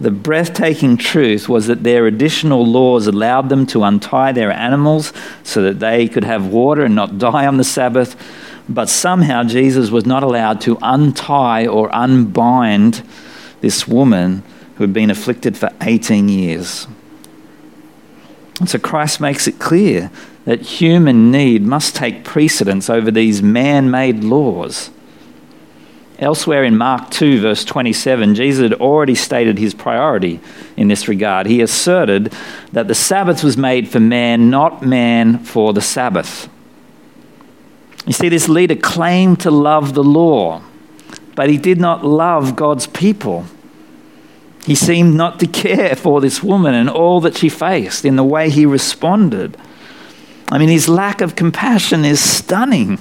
The 0.00 0.10
breathtaking 0.10 0.98
truth 0.98 1.48
was 1.48 1.66
that 1.66 1.82
their 1.82 2.06
additional 2.06 2.64
laws 2.64 3.06
allowed 3.06 3.48
them 3.48 3.66
to 3.66 3.82
untie 3.82 4.32
their 4.32 4.52
animals 4.52 5.12
so 5.42 5.62
that 5.62 5.80
they 5.80 6.06
could 6.06 6.24
have 6.24 6.46
water 6.46 6.84
and 6.84 6.94
not 6.94 7.18
die 7.18 7.46
on 7.46 7.56
the 7.56 7.64
Sabbath. 7.64 8.14
But 8.68 8.88
somehow 8.88 9.44
Jesus 9.44 9.90
was 9.90 10.04
not 10.04 10.22
allowed 10.22 10.60
to 10.62 10.78
untie 10.82 11.66
or 11.66 11.88
unbind 11.92 13.02
this 13.60 13.88
woman 13.88 14.42
who 14.76 14.84
had 14.84 14.92
been 14.92 15.10
afflicted 15.10 15.56
for 15.56 15.70
18 15.80 16.28
years. 16.28 16.86
And 18.60 18.68
so 18.68 18.78
Christ 18.78 19.20
makes 19.20 19.48
it 19.48 19.58
clear 19.58 20.10
that 20.46 20.62
human 20.62 21.30
need 21.30 21.62
must 21.62 21.94
take 21.94 22.24
precedence 22.24 22.88
over 22.88 23.10
these 23.10 23.42
man 23.42 23.90
made 23.90 24.24
laws. 24.24 24.90
Elsewhere 26.18 26.64
in 26.64 26.78
Mark 26.78 27.10
2, 27.10 27.40
verse 27.40 27.64
27, 27.64 28.34
Jesus 28.34 28.62
had 28.62 28.80
already 28.80 29.14
stated 29.14 29.58
his 29.58 29.74
priority 29.74 30.40
in 30.76 30.88
this 30.88 31.08
regard. 31.08 31.46
He 31.46 31.60
asserted 31.60 32.32
that 32.72 32.88
the 32.88 32.94
Sabbath 32.94 33.44
was 33.44 33.58
made 33.58 33.88
for 33.88 34.00
man, 34.00 34.48
not 34.48 34.82
man 34.82 35.40
for 35.40 35.74
the 35.74 35.82
Sabbath. 35.82 36.48
You 38.06 38.14
see, 38.14 38.30
this 38.30 38.48
leader 38.48 38.76
claimed 38.76 39.40
to 39.40 39.50
love 39.50 39.92
the 39.92 40.04
law, 40.04 40.62
but 41.34 41.50
he 41.50 41.58
did 41.58 41.78
not 41.78 42.04
love 42.04 42.56
God's 42.56 42.86
people. 42.86 43.44
He 44.64 44.76
seemed 44.76 45.14
not 45.14 45.38
to 45.40 45.46
care 45.46 45.94
for 45.96 46.20
this 46.20 46.42
woman 46.42 46.72
and 46.72 46.88
all 46.88 47.20
that 47.20 47.36
she 47.36 47.48
faced 47.48 48.04
in 48.04 48.16
the 48.16 48.24
way 48.24 48.48
he 48.48 48.64
responded. 48.64 49.56
I 50.48 50.58
mean, 50.58 50.68
his 50.68 50.88
lack 50.88 51.20
of 51.20 51.34
compassion 51.34 52.04
is 52.04 52.20
stunning. 52.20 52.98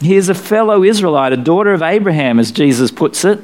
He 0.00 0.14
is 0.14 0.28
a 0.28 0.34
fellow 0.34 0.84
Israelite, 0.84 1.32
a 1.32 1.38
daughter 1.38 1.72
of 1.72 1.82
Abraham, 1.82 2.38
as 2.38 2.52
Jesus 2.52 2.90
puts 2.90 3.24
it, 3.24 3.40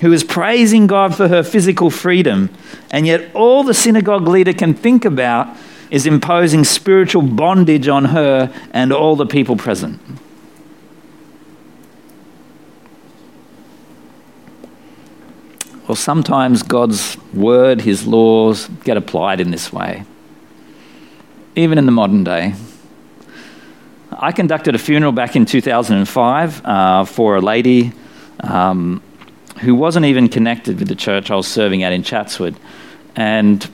who 0.00 0.12
is 0.12 0.22
praising 0.22 0.86
God 0.86 1.16
for 1.16 1.26
her 1.26 1.42
physical 1.42 1.90
freedom, 1.90 2.50
and 2.90 3.06
yet 3.06 3.34
all 3.34 3.64
the 3.64 3.74
synagogue 3.74 4.28
leader 4.28 4.52
can 4.52 4.72
think 4.74 5.04
about 5.04 5.56
is 5.90 6.06
imposing 6.06 6.64
spiritual 6.64 7.22
bondage 7.22 7.88
on 7.88 8.06
her 8.06 8.52
and 8.72 8.92
all 8.92 9.16
the 9.16 9.26
people 9.26 9.56
present. 9.56 10.00
Well, 15.88 15.96
sometimes 15.96 16.62
God's 16.62 17.16
word, 17.32 17.80
his 17.80 18.06
laws, 18.06 18.68
get 18.84 18.98
applied 18.98 19.40
in 19.40 19.50
this 19.50 19.72
way, 19.72 20.04
even 21.56 21.78
in 21.78 21.86
the 21.86 21.92
modern 21.92 22.24
day. 22.24 22.54
I 24.12 24.32
conducted 24.32 24.74
a 24.74 24.78
funeral 24.78 25.12
back 25.12 25.34
in 25.34 25.46
2005 25.46 26.62
uh, 26.66 27.04
for 27.06 27.36
a 27.36 27.40
lady 27.40 27.92
um, 28.40 29.02
who 29.62 29.74
wasn't 29.74 30.04
even 30.04 30.28
connected 30.28 30.78
with 30.78 30.88
the 30.88 30.94
church 30.94 31.30
I 31.30 31.36
was 31.36 31.48
serving 31.48 31.82
at 31.82 31.94
in 31.94 32.02
Chatswood. 32.02 32.54
And 33.16 33.66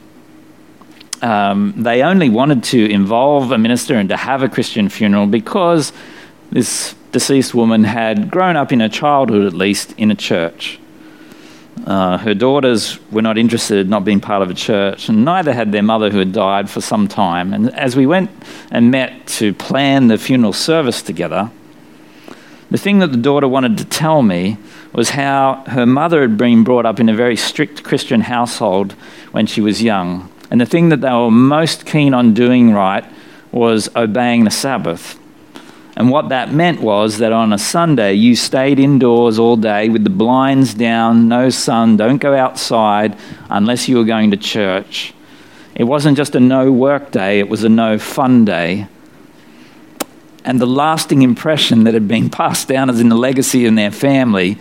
um, 1.21 1.75
they 1.77 2.03
only 2.03 2.29
wanted 2.29 2.63
to 2.65 2.91
involve 2.93 3.51
a 3.51 3.59
minister 3.59 3.97
and 3.97 4.09
to 4.11 4.17
have 4.17 4.45
a 4.45 4.49
Christian 4.49 4.89
funeral 4.89 5.27
because 5.27 5.93
this 6.53 6.95
deceased 7.11 7.55
woman 7.55 7.83
had 7.83 8.31
grown 8.31 8.55
up 8.55 8.71
in 8.71 8.79
her 8.79 8.89
childhood, 8.89 9.47
at 9.47 9.53
least, 9.53 9.95
in 9.99 10.13
a 10.13 10.15
church. 10.15 10.79
Uh, 11.87 12.17
her 12.19 12.35
daughters 12.35 12.99
were 13.11 13.23
not 13.23 13.37
interested, 13.37 13.79
in 13.79 13.91
not 13.91 14.05
being 14.05 14.21
part 14.21 14.43
of 14.43 14.51
a 14.51 14.55
church, 14.55 15.09
and 15.09 15.25
neither 15.25 15.53
had 15.53 15.73
their 15.73 15.83
mother, 15.83 16.11
who 16.11 16.19
had 16.19 16.33
died 16.33 16.71
for 16.71 16.81
some 16.81 17.09
time. 17.09 17.53
And 17.53 17.75
as 17.75 17.97
we 17.97 18.07
went 18.07 18.31
and 18.71 18.91
met 18.91 19.27
to 19.27 19.53
plan 19.53 20.07
the 20.07 20.17
funeral 20.17 20.53
service 20.53 21.03
together, 21.03 21.51
the 22.71 22.79
thing 22.79 23.01
that 23.01 23.09
the 23.09 23.19
daughter 23.19 23.47
wanted 23.47 23.77
to 23.79 23.85
tell 23.85 24.23
me 24.23 24.57
was 24.93 25.11
how 25.11 25.63
her 25.67 25.85
mother 25.85 26.23
had 26.23 26.39
been 26.39 26.65
brought 26.65 26.87
up 26.87 27.01
in 27.01 27.09
a 27.09 27.15
very 27.15 27.37
strict 27.37 27.85
Christian 27.85 28.23
household 28.23 28.93
when 29.33 29.47
she 29.47 29.61
was 29.61 29.83
young. 29.83 30.31
And 30.51 30.61
the 30.61 30.67
thing 30.67 30.89
that 30.89 31.01
they 31.01 31.11
were 31.11 31.31
most 31.31 31.85
keen 31.85 32.15
on 32.15 32.33
doing 32.33 32.73
right 32.73 33.05
was 33.53 33.95
obeying 33.95 34.45
the 34.45 34.51
Sabbath. 34.51 35.19
And 35.97 36.11
what 36.11 36.31
that 36.31 36.53
meant 36.53 36.81
was 36.81 37.19
that 37.19 37.33
on 37.33 37.53
a 37.53 37.59
Sunday, 37.59 38.15
you 38.15 38.35
stayed 38.35 38.81
indoors 38.81 39.39
all 39.39 39.57
day 39.57 39.89
with 39.89 40.03
the 40.03 40.11
blinds 40.11 40.75
down, 40.75 41.29
no 41.29 41.51
sun, 41.51 41.97
don't 41.97 42.19
go 42.19 42.37
outside 42.37 43.17
unless 43.49 43.89
you 43.89 43.97
were 43.97 44.05
going 44.05 44.33
to 44.33 44.37
church. 44.37 45.15
It 45.77 45.85
wasn't 45.85 46.17
just 46.17 46.35
a 46.35 46.41
no 46.41 46.73
work 46.73 47.13
day, 47.13 47.39
it 47.39 47.49
was 47.49 47.63
a 47.63 47.69
no 47.69 47.99
fun 47.99 48.45
day. 48.45 48.89
And 50.45 50.61
the 50.61 50.67
lasting 50.67 51.23
impression 51.23 51.85
that 51.85 51.95
had 51.95 52.09
been 52.09 52.29
passed 52.41 52.67
down 52.67 52.91
as 52.91 53.01
in 53.01 53.09
the 53.09 53.17
legacy 53.17 53.65
in 53.65 53.77
their 53.77 53.93
family 53.93 54.59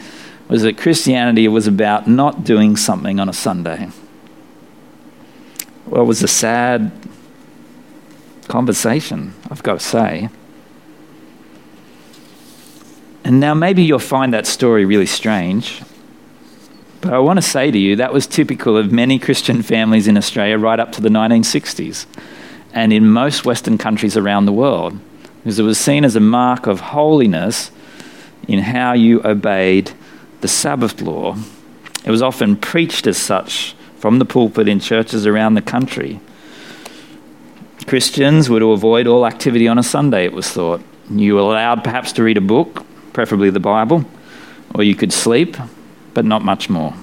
was 0.49 0.61
that 0.61 0.77
Christianity 0.77 1.47
was 1.47 1.65
about 1.65 2.07
not 2.07 2.43
doing 2.43 2.75
something 2.77 3.19
on 3.19 3.27
a 3.27 3.33
Sunday. 3.33 3.89
Well, 5.87 6.03
it 6.03 6.05
was 6.05 6.21
a 6.21 6.27
sad 6.27 6.91
conversation, 8.47 9.33
I've 9.49 9.63
got 9.63 9.79
to 9.79 9.85
say. 9.85 10.29
And 13.23 13.39
now 13.39 13.53
maybe 13.53 13.83
you'll 13.83 13.99
find 13.99 14.33
that 14.33 14.45
story 14.45 14.85
really 14.85 15.05
strange. 15.05 15.81
But 17.01 17.13
I 17.13 17.19
want 17.19 17.37
to 17.37 17.41
say 17.41 17.71
to 17.71 17.77
you, 17.77 17.97
that 17.97 18.13
was 18.13 18.27
typical 18.27 18.77
of 18.77 18.91
many 18.91 19.19
Christian 19.19 19.61
families 19.61 20.07
in 20.07 20.17
Australia 20.17 20.57
right 20.57 20.79
up 20.79 20.91
to 20.93 21.01
the 21.01 21.09
1960s 21.09 22.05
and 22.73 22.91
in 22.91 23.09
most 23.09 23.45
Western 23.45 23.77
countries 23.77 24.17
around 24.17 24.45
the 24.45 24.53
world, 24.53 24.97
because 25.37 25.59
it 25.59 25.63
was 25.63 25.77
seen 25.77 26.05
as 26.05 26.15
a 26.15 26.19
mark 26.19 26.65
of 26.65 26.79
holiness 26.79 27.71
in 28.47 28.59
how 28.59 28.93
you 28.93 29.21
obeyed 29.23 29.91
the 30.41 30.47
Sabbath 30.47 31.01
law. 31.01 31.37
It 32.05 32.11
was 32.11 32.21
often 32.21 32.55
preached 32.55 33.05
as 33.05 33.17
such 33.17 33.75
from 33.97 34.19
the 34.19 34.25
pulpit 34.25 34.67
in 34.67 34.79
churches 34.79 35.25
around 35.25 35.53
the 35.53 35.61
country. 35.61 36.19
Christians 37.85 38.49
were 38.49 38.59
to 38.59 38.71
avoid 38.71 39.07
all 39.07 39.25
activity 39.25 39.67
on 39.67 39.77
a 39.77 39.83
Sunday, 39.83 40.25
it 40.25 40.33
was 40.33 40.49
thought. 40.49 40.81
You 41.09 41.35
were 41.35 41.41
allowed 41.41 41.83
perhaps 41.83 42.11
to 42.13 42.23
read 42.23 42.37
a 42.37 42.41
book, 42.41 42.85
preferably 43.13 43.49
the 43.49 43.59
Bible, 43.59 44.03
or 44.73 44.83
you 44.83 44.95
could 44.95 45.13
sleep, 45.13 45.55
but 46.13 46.25
not 46.25 46.43
much 46.43 46.69
more. 46.69 46.93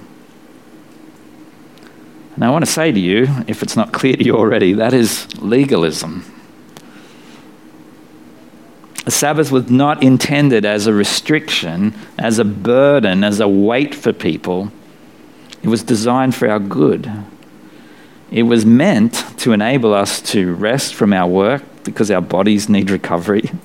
And 2.34 2.44
I 2.44 2.50
want 2.50 2.64
to 2.64 2.70
say 2.70 2.92
to 2.92 3.00
you, 3.00 3.26
if 3.46 3.62
it's 3.62 3.76
not 3.76 3.92
clear 3.92 4.16
to 4.16 4.24
you 4.24 4.36
already, 4.36 4.72
that 4.74 4.92
is 4.92 5.26
legalism. 5.40 6.24
The 9.04 9.10
Sabbath 9.10 9.50
was 9.50 9.70
not 9.70 10.02
intended 10.02 10.64
as 10.64 10.86
a 10.86 10.92
restriction, 10.92 11.94
as 12.18 12.38
a 12.38 12.44
burden, 12.44 13.24
as 13.24 13.40
a 13.40 13.48
weight 13.48 13.94
for 13.94 14.12
people. 14.12 14.70
It 15.62 15.68
was 15.68 15.82
designed 15.82 16.34
for 16.34 16.48
our 16.48 16.58
good. 16.58 17.10
It 18.30 18.44
was 18.44 18.64
meant 18.64 19.24
to 19.38 19.52
enable 19.52 19.92
us 19.92 20.22
to 20.30 20.54
rest 20.54 20.94
from 20.94 21.12
our 21.12 21.28
work 21.28 21.62
because 21.82 22.10
our 22.10 22.20
bodies 22.20 22.68
need 22.68 22.90
recovery 22.90 23.50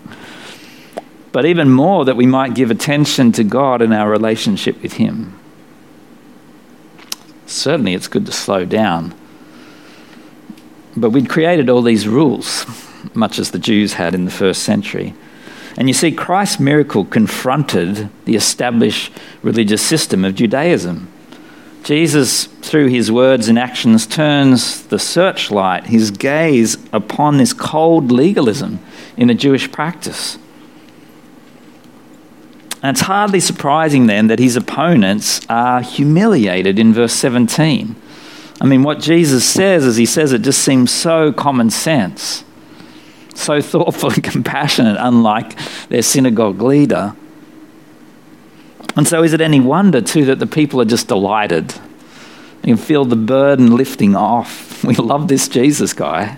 but 1.36 1.44
even 1.44 1.70
more 1.70 2.06
that 2.06 2.16
we 2.16 2.26
might 2.26 2.54
give 2.54 2.72
attention 2.72 3.34
to 3.34 3.44
God 3.44 3.82
and 3.82 3.94
our 3.94 4.10
relationship 4.10 4.82
with 4.82 4.94
Him. 4.94 5.38
Certainly, 7.46 7.94
it's 7.94 8.08
good 8.08 8.26
to 8.28 8.32
slow 8.32 8.64
down. 8.64 9.14
But 10.96 11.10
we'd 11.10 11.28
created 11.28 11.70
all 11.70 11.82
these 11.82 12.08
rules, 12.08 12.66
much 13.14 13.38
as 13.38 13.52
the 13.52 13.60
Jews 13.60 13.96
had 13.96 14.16
in 14.16 14.24
the 14.24 14.32
first 14.32 14.64
century. 14.64 15.14
And 15.76 15.90
you 15.90 15.94
see, 15.94 16.14
Christ's 16.14 16.62
miracle 16.62 17.04
confronted 17.04 18.08
the 18.24 18.38
established 18.38 19.12
religious 19.42 19.86
system 19.86 20.24
of 20.24 20.36
Judaism. 20.36 21.12
Jesus, 21.84 22.46
through 22.46 22.88
his 22.88 23.12
words 23.12 23.50
and 23.50 23.60
actions, 23.60 24.08
turns 24.08 24.84
the 24.84 25.00
searchlight, 25.00 25.88
his 25.88 26.12
gaze 26.12 26.78
upon 26.94 27.36
this 27.36 27.52
cold 27.52 28.10
legalism 28.10 28.80
in 29.18 29.28
the 29.28 29.34
Jewish 29.34 29.70
practice. 29.70 30.38
And 32.86 32.96
it's 32.96 33.08
hardly 33.08 33.40
surprising 33.40 34.06
then 34.06 34.28
that 34.28 34.38
his 34.38 34.56
opponents 34.56 35.42
are 35.50 35.82
humiliated 35.82 36.78
in 36.78 36.94
verse 36.94 37.14
17. 37.14 37.96
I 38.62 38.66
mean, 38.68 38.84
what 38.84 39.00
Jesus 39.00 39.44
says 39.44 39.84
as 39.84 39.98
he 39.98 40.06
says 40.06 40.34
it 40.34 40.44
just 40.44 40.62
seems 40.62 40.92
so 40.92 41.34
common 41.34 41.72
sense, 41.72 42.44
so 43.34 43.60
thoughtful 43.74 44.12
and 44.12 44.24
compassionate, 44.24 44.98
unlike 45.00 45.58
their 45.90 46.04
synagogue 46.04 46.62
leader. 46.62 47.16
And 48.96 49.08
so, 49.08 49.24
is 49.24 49.34
it 49.34 49.42
any 49.42 49.60
wonder, 49.60 50.00
too, 50.00 50.26
that 50.26 50.38
the 50.38 50.46
people 50.46 50.80
are 50.80 50.86
just 50.86 51.08
delighted? 51.08 51.74
You 52.62 52.76
can 52.76 52.78
feel 52.78 53.04
the 53.04 53.16
burden 53.16 53.76
lifting 53.76 54.16
off. 54.16 54.84
We 54.84 54.94
love 54.94 55.28
this 55.28 55.48
Jesus 55.48 55.94
guy. 55.94 56.38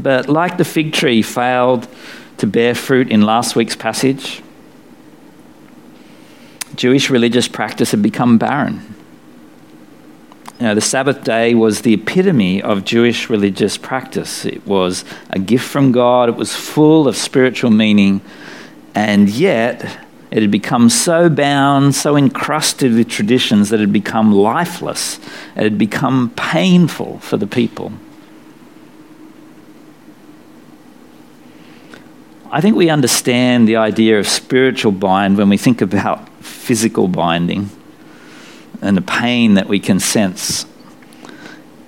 But 0.00 0.28
like 0.28 0.56
the 0.56 0.64
fig 0.64 0.92
tree 0.92 1.22
failed 1.22 1.86
to 2.38 2.46
bear 2.46 2.74
fruit 2.74 3.10
in 3.10 3.22
last 3.22 3.54
week's 3.54 3.76
passage, 3.76 4.42
Jewish 6.74 7.10
religious 7.10 7.48
practice 7.48 7.90
had 7.90 8.02
become 8.02 8.38
barren. 8.38 8.94
The 10.58 10.80
Sabbath 10.80 11.22
day 11.22 11.54
was 11.54 11.82
the 11.82 11.94
epitome 11.94 12.60
of 12.60 12.84
Jewish 12.84 13.30
religious 13.30 13.76
practice. 13.78 14.44
It 14.44 14.66
was 14.66 15.04
a 15.30 15.38
gift 15.38 15.64
from 15.68 15.92
God, 15.92 16.28
it 16.28 16.34
was 16.36 16.54
full 16.56 17.06
of 17.06 17.16
spiritual 17.16 17.70
meaning, 17.70 18.20
and 18.94 19.28
yet 19.28 19.98
It 20.30 20.42
had 20.42 20.50
become 20.50 20.90
so 20.90 21.30
bound, 21.30 21.94
so 21.94 22.16
encrusted 22.16 22.92
with 22.92 23.08
traditions 23.08 23.70
that 23.70 23.76
it 23.76 23.84
had 23.84 23.92
become 23.92 24.32
lifeless. 24.32 25.18
It 25.56 25.62
had 25.62 25.78
become 25.78 26.30
painful 26.36 27.18
for 27.20 27.38
the 27.38 27.46
people. 27.46 27.92
I 32.50 32.62
think 32.62 32.76
we 32.76 32.88
understand 32.88 33.68
the 33.68 33.76
idea 33.76 34.18
of 34.18 34.26
spiritual 34.26 34.92
bind 34.92 35.36
when 35.36 35.50
we 35.50 35.58
think 35.58 35.82
about 35.82 36.26
physical 36.42 37.06
binding 37.06 37.68
and 38.80 38.96
the 38.96 39.02
pain 39.02 39.54
that 39.54 39.68
we 39.68 39.78
can 39.78 40.00
sense. 40.00 40.64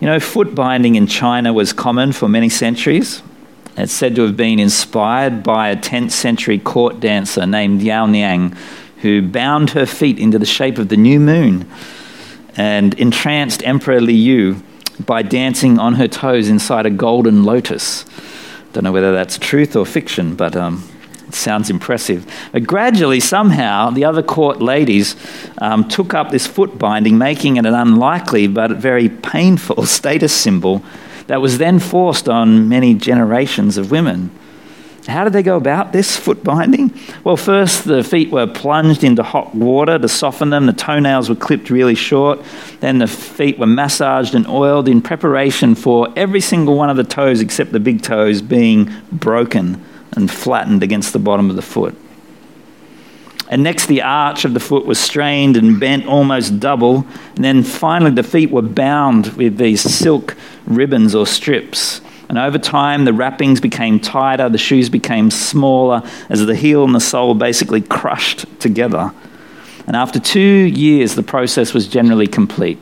You 0.00 0.06
know, 0.06 0.20
foot 0.20 0.54
binding 0.54 0.96
in 0.96 1.06
China 1.06 1.54
was 1.54 1.72
common 1.72 2.12
for 2.12 2.28
many 2.28 2.50
centuries. 2.50 3.22
It's 3.76 3.92
said 3.92 4.14
to 4.16 4.22
have 4.22 4.36
been 4.36 4.58
inspired 4.58 5.42
by 5.42 5.70
a 5.70 5.76
10th 5.76 6.10
century 6.10 6.58
court 6.58 7.00
dancer 7.00 7.46
named 7.46 7.80
Yao 7.80 8.04
Niang, 8.04 8.54
who 8.98 9.22
bound 9.22 9.70
her 9.70 9.86
feet 9.86 10.18
into 10.18 10.38
the 10.38 10.44
shape 10.44 10.76
of 10.76 10.90
the 10.90 10.96
new 10.96 11.20
moon 11.20 11.70
and 12.56 12.92
entranced 12.94 13.62
Emperor 13.64 14.00
Liu 14.00 14.62
by 15.06 15.22
dancing 15.22 15.78
on 15.78 15.94
her 15.94 16.08
toes 16.08 16.48
inside 16.48 16.84
a 16.84 16.90
golden 16.90 17.44
lotus. 17.44 18.04
Don't 18.72 18.84
know 18.84 18.92
whether 18.92 19.12
that's 19.12 19.38
truth 19.38 19.74
or 19.74 19.84
fiction, 19.84 20.36
but 20.36 20.54
um, 20.54 20.88
it 21.26 21.34
sounds 21.34 21.70
impressive. 21.70 22.26
But 22.52 22.64
gradually, 22.64 23.20
somehow, 23.20 23.90
the 23.90 24.04
other 24.04 24.22
court 24.22 24.60
ladies 24.60 25.16
um, 25.58 25.88
took 25.88 26.14
up 26.14 26.30
this 26.30 26.46
foot 26.46 26.78
binding, 26.78 27.18
making 27.18 27.56
it 27.56 27.66
an 27.66 27.74
unlikely 27.74 28.46
but 28.46 28.72
very 28.72 29.08
painful 29.08 29.86
status 29.86 30.32
symbol 30.32 30.84
that 31.26 31.40
was 31.40 31.58
then 31.58 31.78
forced 31.78 32.28
on 32.28 32.68
many 32.68 32.94
generations 32.94 33.76
of 33.76 33.90
women. 33.90 34.30
How 35.06 35.24
did 35.24 35.32
they 35.32 35.42
go 35.42 35.56
about 35.56 35.92
this 35.92 36.16
foot 36.16 36.44
binding? 36.44 36.92
Well, 37.24 37.36
first, 37.36 37.84
the 37.84 38.04
feet 38.04 38.30
were 38.30 38.46
plunged 38.46 39.02
into 39.02 39.22
hot 39.22 39.54
water 39.54 39.98
to 39.98 40.08
soften 40.08 40.50
them. 40.50 40.66
The 40.66 40.72
toenails 40.72 41.28
were 41.28 41.34
clipped 41.34 41.70
really 41.70 41.94
short. 41.94 42.40
Then 42.80 42.98
the 42.98 43.06
feet 43.06 43.58
were 43.58 43.66
massaged 43.66 44.34
and 44.34 44.46
oiled 44.46 44.88
in 44.88 45.00
preparation 45.00 45.74
for 45.74 46.12
every 46.16 46.40
single 46.40 46.76
one 46.76 46.90
of 46.90 46.96
the 46.96 47.04
toes, 47.04 47.40
except 47.40 47.72
the 47.72 47.80
big 47.80 48.02
toes, 48.02 48.42
being 48.42 48.92
broken 49.10 49.82
and 50.12 50.30
flattened 50.30 50.82
against 50.82 51.12
the 51.12 51.18
bottom 51.18 51.48
of 51.48 51.56
the 51.56 51.62
foot. 51.62 51.96
And 53.48 53.64
next, 53.64 53.86
the 53.86 54.02
arch 54.02 54.44
of 54.44 54.54
the 54.54 54.60
foot 54.60 54.86
was 54.86 55.00
strained 55.00 55.56
and 55.56 55.80
bent 55.80 56.06
almost 56.06 56.60
double. 56.60 57.04
And 57.34 57.44
then 57.44 57.64
finally, 57.64 58.12
the 58.12 58.22
feet 58.22 58.50
were 58.50 58.62
bound 58.62 59.28
with 59.32 59.56
these 59.56 59.80
silk 59.80 60.36
ribbons 60.66 61.16
or 61.16 61.26
strips. 61.26 62.00
And 62.30 62.38
over 62.38 62.58
time, 62.58 63.06
the 63.06 63.12
wrappings 63.12 63.60
became 63.60 63.98
tighter, 63.98 64.48
the 64.48 64.56
shoes 64.56 64.88
became 64.88 65.32
smaller 65.32 66.00
as 66.28 66.46
the 66.46 66.54
heel 66.54 66.84
and 66.84 66.94
the 66.94 67.00
sole 67.00 67.34
basically 67.34 67.80
crushed 67.80 68.46
together. 68.60 69.12
And 69.88 69.96
after 69.96 70.20
two 70.20 70.38
years, 70.38 71.16
the 71.16 71.24
process 71.24 71.74
was 71.74 71.88
generally 71.88 72.28
complete. 72.28 72.78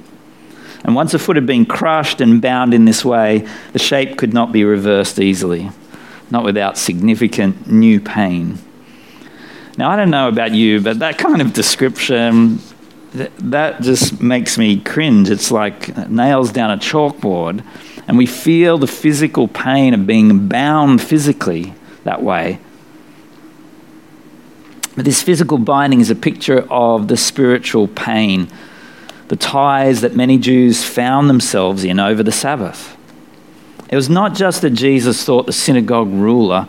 And 0.84 0.94
once 0.94 1.14
a 1.14 1.18
foot 1.18 1.36
had 1.36 1.46
been 1.46 1.64
crushed 1.64 2.20
and 2.20 2.42
bound 2.42 2.74
in 2.74 2.84
this 2.84 3.06
way, 3.06 3.48
the 3.72 3.78
shape 3.78 4.18
could 4.18 4.34
not 4.34 4.52
be 4.52 4.64
reversed 4.64 5.18
easily, 5.18 5.70
not 6.30 6.44
without 6.44 6.76
significant 6.76 7.66
new 7.66 8.00
pain. 8.02 8.58
Now, 9.78 9.88
I 9.88 9.96
don't 9.96 10.10
know 10.10 10.28
about 10.28 10.52
you, 10.52 10.82
but 10.82 10.98
that 10.98 11.16
kind 11.16 11.40
of 11.40 11.54
description, 11.54 12.58
that 13.14 13.80
just 13.80 14.20
makes 14.20 14.58
me 14.58 14.78
cringe. 14.78 15.30
It's 15.30 15.50
like 15.50 15.96
nails 16.10 16.52
down 16.52 16.70
a 16.70 16.76
chalkboard 16.76 17.64
and 18.08 18.16
we 18.16 18.26
feel 18.26 18.78
the 18.78 18.86
physical 18.86 19.46
pain 19.46 19.92
of 19.92 20.06
being 20.06 20.48
bound 20.48 21.02
physically 21.02 21.74
that 22.04 22.22
way. 22.22 22.58
But 24.96 25.04
this 25.04 25.22
physical 25.22 25.58
binding 25.58 26.00
is 26.00 26.10
a 26.10 26.16
picture 26.16 26.66
of 26.70 27.06
the 27.06 27.18
spiritual 27.18 27.86
pain, 27.86 28.48
the 29.28 29.36
ties 29.36 30.00
that 30.00 30.16
many 30.16 30.38
Jews 30.38 30.82
found 30.82 31.28
themselves 31.28 31.84
in 31.84 32.00
over 32.00 32.22
the 32.22 32.32
Sabbath. 32.32 32.96
It 33.90 33.96
was 33.96 34.08
not 34.08 34.34
just 34.34 34.62
that 34.62 34.70
Jesus 34.70 35.22
thought 35.22 35.46
the 35.46 35.52
synagogue 35.52 36.08
ruler, 36.08 36.66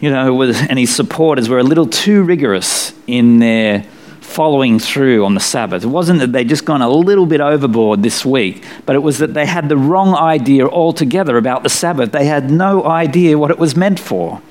you 0.00 0.10
know, 0.10 0.42
and 0.42 0.78
his 0.78 0.94
supporters 0.94 1.48
were 1.48 1.60
a 1.60 1.64
little 1.64 1.86
too 1.86 2.24
rigorous 2.24 2.92
in 3.06 3.38
their 3.38 3.86
following 4.36 4.78
through 4.78 5.24
on 5.24 5.32
the 5.32 5.40
Sabbath. 5.40 5.82
It 5.82 5.86
wasn't 5.86 6.20
that 6.20 6.30
they'd 6.30 6.46
just 6.46 6.66
gone 6.66 6.82
a 6.82 6.90
little 6.90 7.24
bit 7.24 7.40
overboard 7.40 8.02
this 8.02 8.22
week, 8.22 8.62
but 8.84 8.94
it 8.94 8.98
was 8.98 9.16
that 9.16 9.32
they 9.32 9.46
had 9.46 9.70
the 9.70 9.78
wrong 9.78 10.14
idea 10.14 10.66
altogether 10.66 11.38
about 11.38 11.62
the 11.62 11.70
Sabbath. 11.70 12.12
They 12.12 12.26
had 12.26 12.50
no 12.50 12.84
idea 12.84 13.38
what 13.38 13.50
it 13.50 13.58
was 13.58 13.74
meant 13.74 13.98
for. 13.98 14.42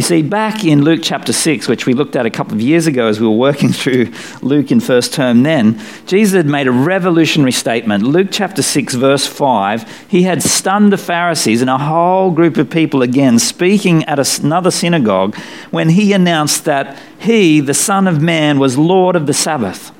You 0.00 0.04
see, 0.04 0.22
back 0.22 0.64
in 0.64 0.82
Luke 0.82 1.00
chapter 1.02 1.30
6, 1.30 1.68
which 1.68 1.84
we 1.84 1.92
looked 1.92 2.16
at 2.16 2.24
a 2.24 2.30
couple 2.30 2.54
of 2.54 2.62
years 2.62 2.86
ago 2.86 3.08
as 3.08 3.20
we 3.20 3.26
were 3.26 3.36
working 3.36 3.68
through 3.70 4.10
Luke 4.40 4.72
in 4.72 4.80
first 4.80 5.12
term, 5.12 5.42
then, 5.42 5.78
Jesus 6.06 6.34
had 6.34 6.46
made 6.46 6.66
a 6.66 6.72
revolutionary 6.72 7.52
statement. 7.52 8.04
Luke 8.04 8.28
chapter 8.30 8.62
6, 8.62 8.94
verse 8.94 9.26
5, 9.26 10.06
he 10.08 10.22
had 10.22 10.42
stunned 10.42 10.90
the 10.90 10.96
Pharisees 10.96 11.60
and 11.60 11.68
a 11.68 11.76
whole 11.76 12.30
group 12.30 12.56
of 12.56 12.70
people 12.70 13.02
again, 13.02 13.38
speaking 13.38 14.02
at 14.04 14.18
another 14.40 14.70
synagogue, 14.70 15.36
when 15.70 15.90
he 15.90 16.14
announced 16.14 16.64
that 16.64 16.98
he, 17.18 17.60
the 17.60 17.74
Son 17.74 18.08
of 18.08 18.22
Man, 18.22 18.58
was 18.58 18.78
Lord 18.78 19.16
of 19.16 19.26
the 19.26 19.34
Sabbath. 19.34 19.92